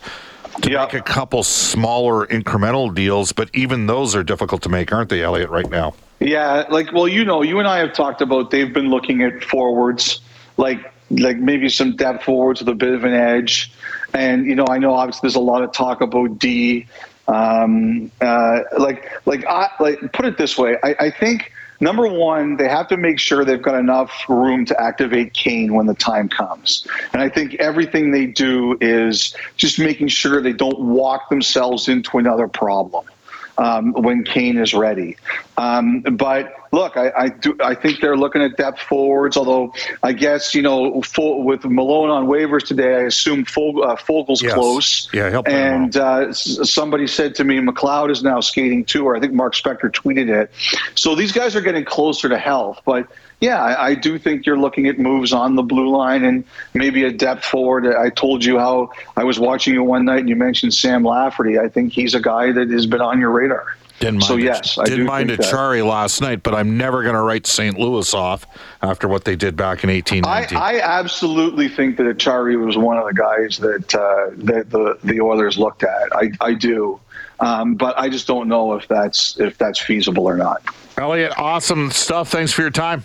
To 0.61 0.69
yeah. 0.69 0.83
make 0.83 0.93
a 0.93 1.01
couple 1.01 1.41
smaller 1.41 2.27
incremental 2.27 2.93
deals, 2.93 3.31
but 3.31 3.49
even 3.55 3.87
those 3.87 4.15
are 4.15 4.23
difficult 4.23 4.61
to 4.63 4.69
make, 4.69 4.93
aren't 4.93 5.09
they, 5.09 5.23
Elliotte, 5.23 5.49
right 5.49 5.67
now? 5.67 5.95
Yeah, 6.19 6.67
like, 6.69 6.93
well, 6.93 7.07
you 7.07 7.25
know, 7.25 7.41
you 7.41 7.57
and 7.57 7.67
I 7.67 7.79
have 7.79 7.93
talked 7.93 8.21
about 8.21 8.51
they've 8.51 8.71
been 8.71 8.91
looking 8.91 9.23
at 9.23 9.43
forwards 9.43 10.21
like 10.57 10.92
like 11.19 11.37
maybe 11.37 11.69
some 11.69 11.95
depth 11.95 12.23
forwards 12.23 12.59
with 12.59 12.69
a 12.69 12.75
bit 12.75 12.93
of 12.93 13.03
an 13.03 13.13
edge. 13.13 13.71
And 14.13 14.45
you 14.45 14.55
know, 14.55 14.65
I 14.67 14.77
know 14.77 14.93
obviously 14.93 15.27
there's 15.27 15.35
a 15.35 15.39
lot 15.39 15.63
of 15.63 15.71
talk 15.71 16.01
about 16.01 16.39
D. 16.39 16.87
Um, 17.27 18.11
uh, 18.19 18.59
like, 18.77 19.25
like, 19.25 19.45
I, 19.45 19.69
like, 19.79 20.11
put 20.11 20.25
it 20.25 20.37
this 20.37 20.57
way: 20.57 20.77
I, 20.83 20.95
I 20.99 21.09
think 21.09 21.51
number 21.79 22.07
one, 22.07 22.57
they 22.57 22.67
have 22.67 22.87
to 22.89 22.97
make 22.97 23.19
sure 23.19 23.45
they've 23.45 23.61
got 23.61 23.75
enough 23.75 24.11
room 24.27 24.65
to 24.65 24.81
activate 24.81 25.33
Kane 25.33 25.73
when 25.73 25.85
the 25.85 25.93
time 25.93 26.29
comes. 26.29 26.87
And 27.13 27.21
I 27.21 27.29
think 27.29 27.55
everything 27.55 28.11
they 28.11 28.25
do 28.25 28.77
is 28.81 29.35
just 29.57 29.79
making 29.79 30.09
sure 30.09 30.41
they 30.41 30.53
don't 30.53 30.79
walk 30.79 31.29
themselves 31.29 31.87
into 31.87 32.17
another 32.17 32.47
problem 32.47 33.05
um, 33.57 33.93
when 33.93 34.23
Kane 34.23 34.57
is 34.57 34.73
ready. 34.73 35.17
Um, 35.57 36.01
but 36.01 36.53
look, 36.71 36.97
I, 36.97 37.11
I, 37.15 37.29
do. 37.29 37.55
I 37.63 37.75
think 37.75 38.01
they're 38.01 38.17
looking 38.17 38.41
at 38.41 38.57
depth 38.57 38.79
forwards. 38.79 39.37
Although 39.37 39.73
I 40.01 40.13
guess 40.13 40.55
you 40.55 40.61
know, 40.61 41.01
full, 41.01 41.43
with 41.43 41.63
Malone 41.65 42.09
on 42.09 42.25
waivers 42.27 42.65
today, 42.65 42.95
I 42.95 43.01
assume 43.01 43.45
Fog, 43.45 43.77
uh, 43.79 43.95
Foegele's 43.95 44.41
yes. 44.41 44.53
close. 44.53 45.09
Yeah, 45.13 45.29
help 45.29 45.47
And 45.47 45.95
uh, 45.95 46.33
somebody 46.33 47.07
said 47.07 47.35
to 47.35 47.43
me, 47.43 47.59
McLeod 47.59 48.09
is 48.09 48.23
now 48.23 48.39
skating 48.39 48.85
too, 48.85 49.05
or 49.05 49.15
I 49.15 49.19
think 49.19 49.33
Mark 49.33 49.53
Spector 49.53 49.91
tweeted 49.91 50.29
it. 50.29 50.51
So 50.95 51.15
these 51.15 51.31
guys 51.31 51.55
are 51.55 51.61
getting 51.61 51.85
closer 51.85 52.29
to 52.29 52.37
health, 52.37 52.81
but 52.85 53.07
yeah, 53.43 53.61
I, 53.61 53.87
I, 53.87 53.95
do 53.95 54.17
think 54.17 54.45
you're 54.45 54.57
looking 54.57 54.87
at 54.87 54.97
moves 54.97 55.33
on 55.33 55.55
the 55.55 55.63
blue 55.63 55.89
line 55.89 56.23
and 56.23 56.45
maybe 56.73 57.03
a 57.03 57.11
depth 57.11 57.43
forward. 57.43 57.85
I 57.85 58.09
told 58.09 58.45
you 58.45 58.57
how 58.57 58.91
I 59.17 59.25
was 59.25 59.37
watching 59.37 59.73
you 59.73 59.83
one 59.83 60.05
night 60.05 60.19
and 60.19 60.29
you 60.29 60.37
mentioned 60.37 60.73
Sam 60.73 61.03
Lafferty. 61.03 61.59
I 61.59 61.67
think 61.67 61.91
he's 61.91 62.15
a 62.15 62.21
guy 62.21 62.53
that 62.53 62.69
has 62.69 62.85
been 62.85 63.01
on 63.01 63.19
your 63.19 63.31
radar. 63.31 63.75
Didn't 63.99 64.15
mind 64.15 64.23
so 64.23 64.35
yes, 64.37 64.77
I 64.77 64.85
didn't 64.85 65.05
mind 65.05 65.29
Acciari 65.29 65.85
last 65.85 66.21
night, 66.21 66.41
but 66.41 66.55
I'm 66.55 66.77
never 66.77 67.03
going 67.03 67.15
to 67.15 67.21
write 67.21 67.45
St. 67.45 67.77
Louis 67.77 68.13
off 68.13 68.45
after 68.81 69.09
what 69.09 69.25
they 69.25 69.35
did 69.35 69.57
back 69.57 69.83
in 69.83 69.89
1819. 69.89 70.57
I, 70.57 70.77
I 70.77 70.99
absolutely 70.99 71.67
think 71.67 71.97
that 71.97 72.03
Acciari 72.03 72.57
was 72.57 72.77
one 72.77 72.97
of 72.97 73.05
the 73.05 73.13
guys 73.13 73.57
that 73.57 73.93
uh, 73.93 74.31
that 74.45 74.69
the 74.69 74.97
the 75.03 75.21
Oilers 75.21 75.57
looked 75.57 75.83
at. 75.83 76.15
I, 76.15 76.31
I 76.41 76.53
do. 76.53 76.99
Um, 77.39 77.75
but 77.75 77.97
I 77.99 78.09
just 78.09 78.25
don't 78.25 78.47
know 78.47 78.73
if 78.73 78.87
that's 78.87 79.37
if 79.39 79.57
that's 79.57 79.79
feasible 79.79 80.25
or 80.25 80.37
not. 80.37 80.63
Elliotte, 80.97 81.37
awesome 81.37 81.91
stuff. 81.91 82.29
Thanks 82.29 82.51
for 82.51 82.61
your 82.61 82.71
time. 82.71 83.03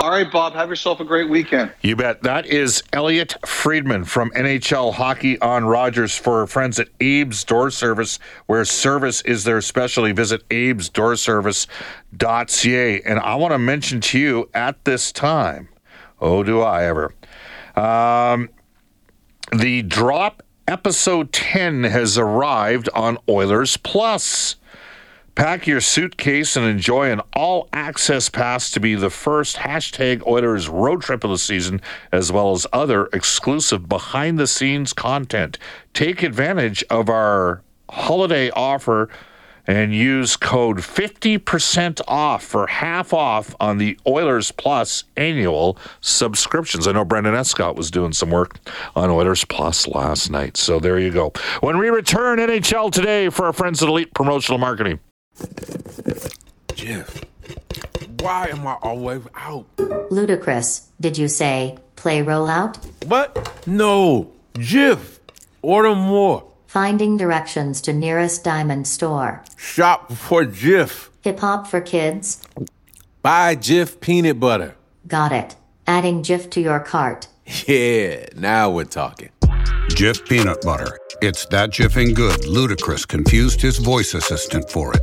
All 0.00 0.10
right, 0.10 0.30
Bob. 0.30 0.52
Have 0.52 0.68
yourself 0.68 1.00
a 1.00 1.04
great 1.04 1.30
weekend. 1.30 1.72
You 1.80 1.96
bet. 1.96 2.22
That 2.22 2.44
is 2.44 2.82
Elliotte 2.92 3.36
Friedman 3.46 4.04
from 4.04 4.30
NHL 4.32 4.92
Hockey 4.92 5.40
on 5.40 5.64
Rogers 5.64 6.14
for 6.14 6.46
friends 6.46 6.78
at 6.78 6.88
Abe's 7.00 7.42
Door 7.44 7.70
Service, 7.70 8.18
where 8.46 8.64
service 8.66 9.22
is 9.22 9.44
their 9.44 9.62
specialty. 9.62 10.12
Visit 10.12 10.42
Abe's 10.50 10.90
Door 10.90 11.04
abesdoorservice.ca. 11.14 13.02
And 13.02 13.18
I 13.18 13.34
want 13.36 13.52
to 13.52 13.58
mention 13.58 14.00
to 14.00 14.18
you 14.18 14.50
at 14.54 14.84
this 14.84 15.12
time, 15.12 15.68
oh, 16.20 16.42
do 16.42 16.60
I 16.60 16.84
ever, 16.84 17.14
um, 17.76 18.48
the 19.52 19.82
drop 19.82 20.42
episode 20.66 21.32
10 21.32 21.84
has 21.84 22.16
arrived 22.18 22.88
on 22.94 23.18
Oilers 23.28 23.76
Plus. 23.76 24.56
Pack 25.34 25.66
your 25.66 25.80
suitcase 25.80 26.54
and 26.56 26.64
enjoy 26.64 27.10
an 27.10 27.20
all 27.34 27.68
access 27.72 28.28
pass 28.28 28.70
to 28.70 28.78
be 28.78 28.94
the 28.94 29.10
first 29.10 29.56
hashtag 29.56 30.24
Oilers 30.28 30.68
road 30.68 31.02
trip 31.02 31.24
of 31.24 31.30
the 31.30 31.38
season, 31.38 31.80
as 32.12 32.30
well 32.30 32.52
as 32.52 32.68
other 32.72 33.06
exclusive 33.12 33.88
behind 33.88 34.38
the 34.38 34.46
scenes 34.46 34.92
content. 34.92 35.58
Take 35.92 36.22
advantage 36.22 36.84
of 36.88 37.08
our 37.08 37.62
holiday 37.90 38.48
offer 38.50 39.08
and 39.66 39.92
use 39.92 40.36
code 40.36 40.78
50% 40.78 42.00
off 42.06 42.44
for 42.44 42.68
half 42.68 43.12
off 43.12 43.56
on 43.58 43.78
the 43.78 43.98
Oilers 44.06 44.52
Plus 44.52 45.02
annual 45.16 45.76
subscriptions. 46.00 46.86
I 46.86 46.92
know 46.92 47.04
Brendan 47.04 47.34
Escott 47.34 47.74
was 47.74 47.90
doing 47.90 48.12
some 48.12 48.30
work 48.30 48.58
on 48.94 49.10
Oilers 49.10 49.44
Plus 49.44 49.88
last 49.88 50.30
night. 50.30 50.56
So 50.56 50.78
there 50.78 51.00
you 51.00 51.10
go. 51.10 51.32
When 51.60 51.78
we 51.78 51.88
return 51.88 52.38
NHL 52.38 52.92
today 52.92 53.30
for 53.30 53.46
our 53.46 53.52
friends 53.52 53.82
at 53.82 53.88
Elite 53.88 54.14
Promotional 54.14 54.58
Marketing. 54.58 55.00
Jeff, 56.74 57.24
why 58.20 58.48
am 58.48 58.66
I 58.66 58.74
always 58.82 59.22
out? 59.34 59.66
Ludacris, 59.76 60.86
did 61.00 61.16
you 61.18 61.28
say 61.28 61.78
play 61.96 62.22
rollout? 62.22 62.76
What? 63.06 63.62
No, 63.66 64.30
Jeff, 64.58 65.20
order 65.62 65.94
more. 65.94 66.50
Finding 66.66 67.16
directions 67.16 67.80
to 67.82 67.92
nearest 67.92 68.42
diamond 68.44 68.86
store. 68.86 69.44
Shop 69.56 70.12
for 70.12 70.44
Jif. 70.44 71.08
Hip 71.22 71.38
hop 71.38 71.66
for 71.66 71.80
kids? 71.80 72.42
Buy 73.22 73.56
Jif 73.56 74.00
peanut 74.00 74.40
butter. 74.40 74.74
Got 75.06 75.32
it. 75.32 75.56
Adding 75.86 76.22
Jif 76.22 76.50
to 76.50 76.60
your 76.60 76.80
cart. 76.80 77.28
Yeah, 77.66 78.26
now 78.36 78.70
we're 78.70 78.84
talking. 78.84 79.28
Jif 79.90 80.26
peanut 80.28 80.62
butter. 80.62 80.98
It's 81.22 81.46
that 81.46 81.70
Jiffing 81.70 82.14
good. 82.14 82.40
Ludacris 82.42 83.06
confused 83.06 83.60
his 83.60 83.78
voice 83.78 84.14
assistant 84.14 84.68
for 84.70 84.92
it. 84.94 85.02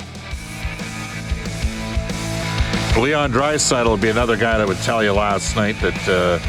Leon 2.97 3.31
Draisaitl 3.31 3.89
would 3.89 4.01
be 4.01 4.09
another 4.09 4.35
guy 4.35 4.57
that 4.57 4.67
would 4.67 4.77
tell 4.79 5.03
you 5.03 5.13
last 5.13 5.55
night 5.55 5.79
that 5.79 6.07
uh, 6.07 6.39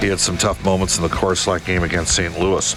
he 0.00 0.08
had 0.08 0.20
some 0.20 0.38
tough 0.38 0.64
moments 0.64 0.96
in 0.96 1.02
the 1.02 1.08
Coruscant 1.08 1.64
game 1.64 1.82
against 1.82 2.14
St. 2.14 2.38
Louis. 2.38 2.74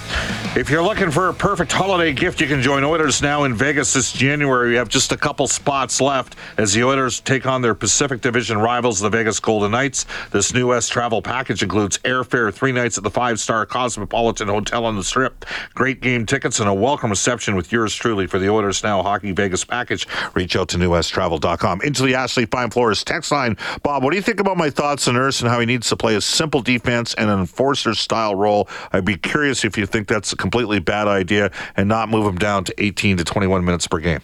If 0.55 0.69
you're 0.69 0.83
looking 0.83 1.11
for 1.11 1.29
a 1.29 1.33
perfect 1.33 1.71
holiday 1.71 2.13
gift, 2.13 2.41
you 2.41 2.47
can 2.47 2.61
join 2.61 2.83
Oilers 2.83 3.21
now 3.21 3.43
in 3.43 3.53
Vegas 3.53 3.93
this 3.93 4.11
January. 4.11 4.69
We 4.69 4.75
have 4.75 4.89
just 4.89 5.11
a 5.11 5.17
couple 5.17 5.47
spots 5.47 6.01
left 6.01 6.35
as 6.57 6.73
the 6.73 6.83
Oilers 6.83 7.19
take 7.19 7.45
on 7.45 7.61
their 7.61 7.75
Pacific 7.75 8.21
Division 8.21 8.57
rivals, 8.57 8.99
the 8.99 9.09
Vegas 9.09 9.39
Golden 9.39 9.71
Knights. 9.71 10.05
This 10.31 10.53
new 10.53 10.67
West 10.67 10.91
travel 10.91 11.21
package 11.21 11.63
includes 11.63 11.99
airfare, 11.99 12.53
three 12.53 12.71
nights 12.71 12.97
at 12.97 13.03
the 13.03 13.11
five-star 13.11 13.65
Cosmopolitan 13.65 14.47
Hotel 14.47 14.85
on 14.85 14.95
the 14.95 15.03
Strip, 15.03 15.45
great 15.73 16.01
game 16.01 16.25
tickets, 16.25 16.59
and 16.59 16.67
a 16.67 16.73
welcome 16.73 17.09
reception 17.09 17.55
with 17.55 17.71
yours 17.71 17.95
truly 17.95 18.27
for 18.27 18.39
the 18.39 18.49
Oilers 18.49 18.83
Now 18.83 19.01
Hockey 19.03 19.31
Vegas 19.31 19.63
package. 19.63 20.07
Reach 20.33 20.55
out 20.55 20.69
to 20.69 20.77
newwesttravel.com. 20.77 21.81
Into 21.81 22.03
the 22.03 22.15
Ashley 22.15 22.45
Fine 22.45 22.71
Floors 22.71 23.03
text 23.03 23.31
line. 23.31 23.57
Bob, 23.83 24.03
what 24.03 24.09
do 24.09 24.15
you 24.15 24.23
think 24.23 24.39
about 24.39 24.57
my 24.57 24.69
thoughts 24.69 25.07
on 25.07 25.15
Nurse 25.15 25.41
and 25.41 25.49
how 25.49 25.59
he 25.59 25.65
needs 25.65 25.87
to 25.89 25.95
play 25.95 26.15
a 26.15 26.21
simple 26.21 26.61
defense 26.61 27.10
and 27.15 27.29
an 27.29 27.39
enforcer 27.39 27.93
style 27.95 28.35
role? 28.35 28.67
I'd 28.91 29.05
be 29.05 29.17
curious 29.17 29.63
if 29.63 29.77
you 29.77 29.85
think 29.85 30.07
that's 30.07 30.33
a 30.33 30.35
completely 30.35 30.79
bad 30.79 31.07
idea 31.07 31.51
and 31.75 31.87
not 31.87 32.09
move 32.09 32.25
him 32.25 32.37
down 32.37 32.63
to 32.65 32.83
18 32.83 33.17
to 33.17 33.23
21 33.23 33.63
minutes 33.65 33.87
per 33.87 33.99
game. 33.99 34.21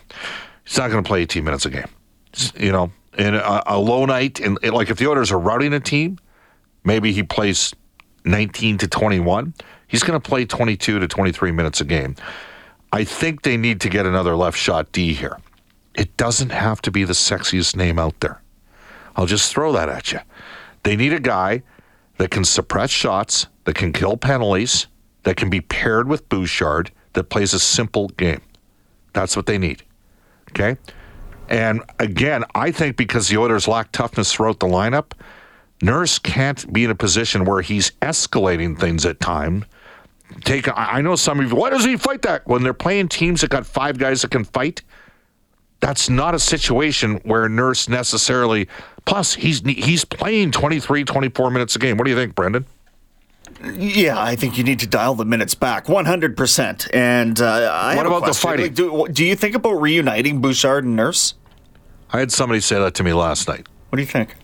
He's 0.65 0.77
not 0.77 0.91
going 0.91 1.03
to 1.03 1.07
play 1.07 1.21
18 1.21 1.43
minutes 1.43 1.65
a 1.65 1.69
game. 1.69 1.87
You 2.55 2.71
know, 2.71 2.91
in 3.17 3.35
a, 3.35 3.63
a 3.65 3.79
low 3.79 4.05
night, 4.05 4.39
and 4.39 4.61
like 4.63 4.89
if 4.89 4.97
the 4.97 5.07
Oilers 5.07 5.31
are 5.31 5.39
routing 5.39 5.73
a 5.73 5.79
team, 5.79 6.19
maybe 6.83 7.11
he 7.13 7.23
plays 7.23 7.73
19 8.25 8.77
to 8.79 8.87
21. 8.87 9.53
He's 9.87 10.03
going 10.03 10.19
to 10.19 10.29
play 10.29 10.45
22 10.45 10.99
to 10.99 11.07
23 11.07 11.51
minutes 11.51 11.81
a 11.81 11.85
game. 11.85 12.15
I 12.91 13.03
think 13.03 13.41
they 13.41 13.57
need 13.57 13.81
to 13.81 13.89
get 13.89 14.05
another 14.05 14.35
left 14.35 14.57
shot 14.57 14.91
D 14.91 15.13
here. 15.13 15.37
It 15.95 16.15
doesn't 16.17 16.51
have 16.51 16.81
to 16.83 16.91
be 16.91 17.03
the 17.03 17.13
sexiest 17.13 17.75
name 17.75 17.97
out 17.97 18.19
there. 18.19 18.41
I'll 19.15 19.25
just 19.25 19.51
throw 19.51 19.71
that 19.73 19.89
at 19.89 20.11
you. 20.11 20.19
They 20.83 20.95
need 20.95 21.11
a 21.11 21.19
guy 21.19 21.63
that 22.17 22.31
can 22.31 22.43
suppress 22.43 22.89
shots, 22.89 23.47
that 23.65 23.75
can 23.75 23.93
kill 23.93 24.17
penalties, 24.17 24.87
that 25.23 25.37
can 25.37 25.49
be 25.49 25.61
paired 25.61 26.07
with 26.07 26.27
Bouchard, 26.29 26.91
that 27.13 27.25
plays 27.25 27.53
a 27.53 27.59
simple 27.59 28.09
game. 28.09 28.41
That's 29.13 29.35
what 29.35 29.45
they 29.45 29.57
need. 29.57 29.83
Okay? 30.51 30.77
And 31.49 31.81
again, 31.99 32.43
I 32.55 32.71
think 32.71 32.97
because 32.97 33.29
the 33.29 33.37
Oilers 33.37 33.67
lack 33.67 33.91
toughness 33.91 34.33
throughout 34.33 34.59
the 34.59 34.67
lineup, 34.67 35.11
Nurse 35.81 36.19
can't 36.19 36.71
be 36.73 36.83
in 36.83 36.91
a 36.91 36.95
position 36.95 37.45
where 37.45 37.61
he's 37.61 37.91
escalating 38.01 38.79
things 38.79 39.05
at 39.05 39.19
time. 39.19 39.65
Take 40.43 40.67
I 40.75 41.01
know 41.01 41.15
some 41.15 41.39
of 41.39 41.49
you, 41.49 41.55
why 41.55 41.69
doesn't 41.69 41.89
he 41.89 41.97
fight 41.97 42.23
that? 42.23 42.45
When 42.47 42.63
they're 42.63 42.73
playing 42.73 43.09
teams 43.09 43.41
that 43.41 43.49
got 43.49 43.65
five 43.65 43.97
guys 43.97 44.23
that 44.23 44.31
can 44.31 44.43
fight, 44.43 44.81
that's 45.79 46.09
not 46.09 46.35
a 46.35 46.39
situation 46.39 47.15
where 47.23 47.47
Nurse 47.47 47.87
necessarily 47.87 48.67
plus 49.07 49.33
he's 49.33 49.61
he's 49.61 50.05
playing 50.05 50.51
23 50.51 51.03
24 51.03 51.49
minutes 51.49 51.75
a 51.75 51.79
game. 51.79 51.97
What 51.97 52.03
do 52.03 52.11
you 52.11 52.15
think, 52.15 52.35
Brendan? 52.35 52.65
Yeah, 53.63 54.21
I 54.21 54.35
think 54.35 54.57
you 54.57 54.63
need 54.63 54.79
to 54.79 54.87
dial 54.87 55.15
the 55.15 55.25
minutes 55.25 55.55
back 55.55 55.85
100%. 55.85 56.89
And 56.93 57.41
uh, 57.41 57.71
I 57.73 57.95
What 57.95 58.05
about 58.05 58.25
the 58.25 58.33
fighting? 58.33 58.73
Do, 58.73 59.07
do 59.07 59.25
you 59.25 59.35
think 59.35 59.55
about 59.55 59.81
reuniting 59.81 60.41
Bouchard 60.41 60.83
and 60.83 60.95
Nurse? 60.95 61.33
I 62.11 62.19
had 62.19 62.31
somebody 62.31 62.59
say 62.59 62.77
that 62.77 62.93
to 62.95 63.03
me 63.03 63.13
last 63.13 63.47
night. 63.47 63.65
What 63.89 63.95
do 63.95 64.01
you 64.01 64.07
think? 64.07 64.35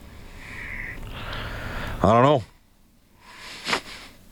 I 2.02 2.12
don't 2.12 2.23
know. 2.23 2.43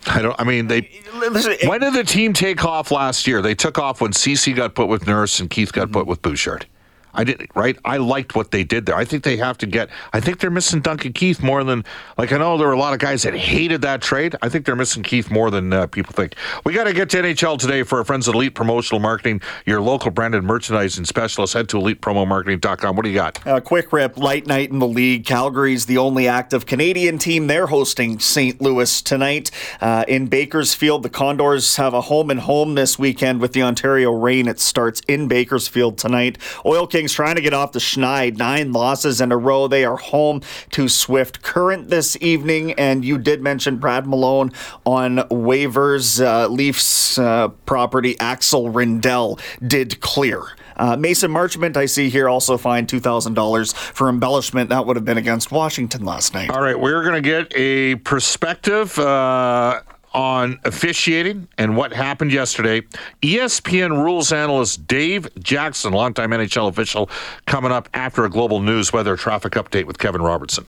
I 0.07 0.21
don't. 0.21 0.39
I 0.39 0.43
mean, 0.45 0.67
they. 0.67 0.89
Listen, 1.13 1.69
When 1.69 1.79
did 1.79 1.93
the 1.93 2.03
team 2.03 2.33
take 2.33 2.65
off 2.65 2.89
last 2.89 3.27
year? 3.27 3.41
They 3.41 3.53
took 3.53 3.77
off 3.77 4.01
when 4.01 4.11
CC 4.11 4.55
got 4.55 4.73
put 4.73 4.87
with 4.87 5.05
Nurse 5.05 5.39
and 5.39 5.49
Keith 5.49 5.71
got 5.71 5.91
put 5.91 6.07
with 6.07 6.21
Bouchard. 6.21 6.65
I 7.13 7.23
didn't 7.23 7.49
right. 7.55 7.77
I 7.85 7.97
liked 7.97 8.35
what 8.35 8.51
they 8.51 8.63
did 8.63 8.85
there. 8.85 8.95
I 8.95 9.05
think 9.05 9.23
they 9.23 9.37
have 9.37 9.57
to 9.59 9.65
get. 9.65 9.89
I 10.13 10.19
think 10.19 10.39
they're 10.39 10.49
missing 10.49 10.81
Duncan 10.81 11.13
Keith 11.13 11.41
more 11.41 11.63
than 11.63 11.83
like 12.17 12.31
I 12.31 12.37
know 12.37 12.57
there 12.57 12.67
were 12.67 12.73
a 12.73 12.79
lot 12.79 12.93
of 12.93 12.99
guys 12.99 13.23
that 13.23 13.35
hated 13.35 13.81
that 13.81 14.01
trade. 14.01 14.35
I 14.41 14.49
think 14.49 14.65
they're 14.65 14.75
missing 14.75 15.03
Keith 15.03 15.29
more 15.29 15.51
than 15.51 15.73
uh, 15.73 15.87
people 15.87 16.13
think. 16.13 16.35
We 16.65 16.73
got 16.73 16.85
to 16.85 16.93
get 16.93 17.09
to 17.11 17.21
NHL 17.21 17.57
today 17.57 17.83
for 17.83 17.99
our 17.99 18.03
friends 18.03 18.27
at 18.27 18.35
Elite 18.35 18.55
Promotional 18.55 18.99
Marketing, 18.99 19.41
your 19.65 19.81
local 19.81 20.11
branded 20.11 20.43
merchandising 20.43 21.05
specialist. 21.05 21.53
Head 21.53 21.69
to 21.69 21.77
elitepromomarketing.com. 21.77 22.95
What 22.95 23.03
do 23.03 23.09
you 23.09 23.15
got? 23.15 23.39
A 23.45 23.61
quick 23.61 23.91
rip, 23.91 24.17
light 24.17 24.47
night 24.47 24.71
in 24.71 24.79
the 24.79 24.87
league. 24.87 25.25
Calgary's 25.25 25.85
the 25.85 25.97
only 25.97 26.27
active 26.27 26.65
Canadian 26.65 27.17
team. 27.17 27.47
They're 27.47 27.67
hosting 27.67 28.19
St. 28.19 28.61
Louis 28.61 29.01
tonight 29.01 29.51
uh, 29.81 30.05
in 30.07 30.27
Bakersfield. 30.27 31.03
The 31.03 31.09
Condors 31.09 31.75
have 31.75 31.93
a 31.93 32.01
home 32.01 32.29
and 32.29 32.39
home 32.39 32.75
this 32.75 32.97
weekend 32.97 33.41
with 33.41 33.53
the 33.53 33.63
Ontario 33.63 34.11
Reign. 34.11 34.47
It 34.47 34.59
starts 34.59 35.01
in 35.07 35.27
Bakersfield 35.27 35.97
tonight. 35.97 36.37
Oil 36.65 36.87
Trying 37.07 37.35
to 37.35 37.41
get 37.41 37.53
off 37.53 37.71
the 37.71 37.79
schneid. 37.79 38.37
Nine 38.37 38.71
losses 38.71 39.21
in 39.21 39.31
a 39.31 39.37
row. 39.37 39.67
They 39.67 39.85
are 39.85 39.97
home 39.97 40.41
to 40.71 40.87
Swift 40.87 41.41
Current 41.41 41.89
this 41.89 42.17
evening. 42.21 42.73
And 42.73 43.05
you 43.05 43.17
did 43.17 43.41
mention 43.41 43.77
Brad 43.77 44.05
Malone 44.05 44.51
on 44.85 45.17
waivers. 45.29 46.23
Uh, 46.23 46.47
Leafs 46.47 47.17
uh, 47.17 47.49
property 47.65 48.19
Axel 48.19 48.69
Rindell 48.69 49.39
did 49.65 50.01
clear. 50.01 50.43
Uh, 50.77 50.95
Mason 50.95 51.31
Marchment, 51.31 51.77
I 51.77 51.85
see 51.85 52.09
here, 52.09 52.27
also 52.27 52.57
fined 52.57 52.87
$2,000 52.87 53.75
for 53.75 54.09
embellishment. 54.09 54.69
That 54.69 54.85
would 54.85 54.95
have 54.95 55.05
been 55.05 55.17
against 55.19 55.51
Washington 55.51 56.05
last 56.05 56.33
night. 56.33 56.49
All 56.49 56.61
right, 56.61 56.79
we're 56.79 57.03
going 57.03 57.21
to 57.21 57.29
get 57.29 57.51
a 57.55 57.95
perspective 57.97 58.97
uh, 58.97 59.81
on 60.13 60.59
officiating 60.63 61.47
and 61.57 61.77
what 61.77 61.93
happened 61.93 62.31
yesterday. 62.31 62.81
ESPN 63.21 64.03
rules 64.03 64.31
analyst 64.31 64.87
Dave 64.87 65.27
Jackson, 65.39 65.93
longtime 65.93 66.31
NHL 66.31 66.67
official, 66.67 67.09
coming 67.45 67.71
up 67.71 67.89
after 67.93 68.25
a 68.25 68.29
global 68.29 68.59
news 68.59 68.91
weather 68.91 69.15
traffic 69.15 69.53
update 69.53 69.85
with 69.85 69.97
Kevin 69.97 70.21
Robertson. 70.21 70.67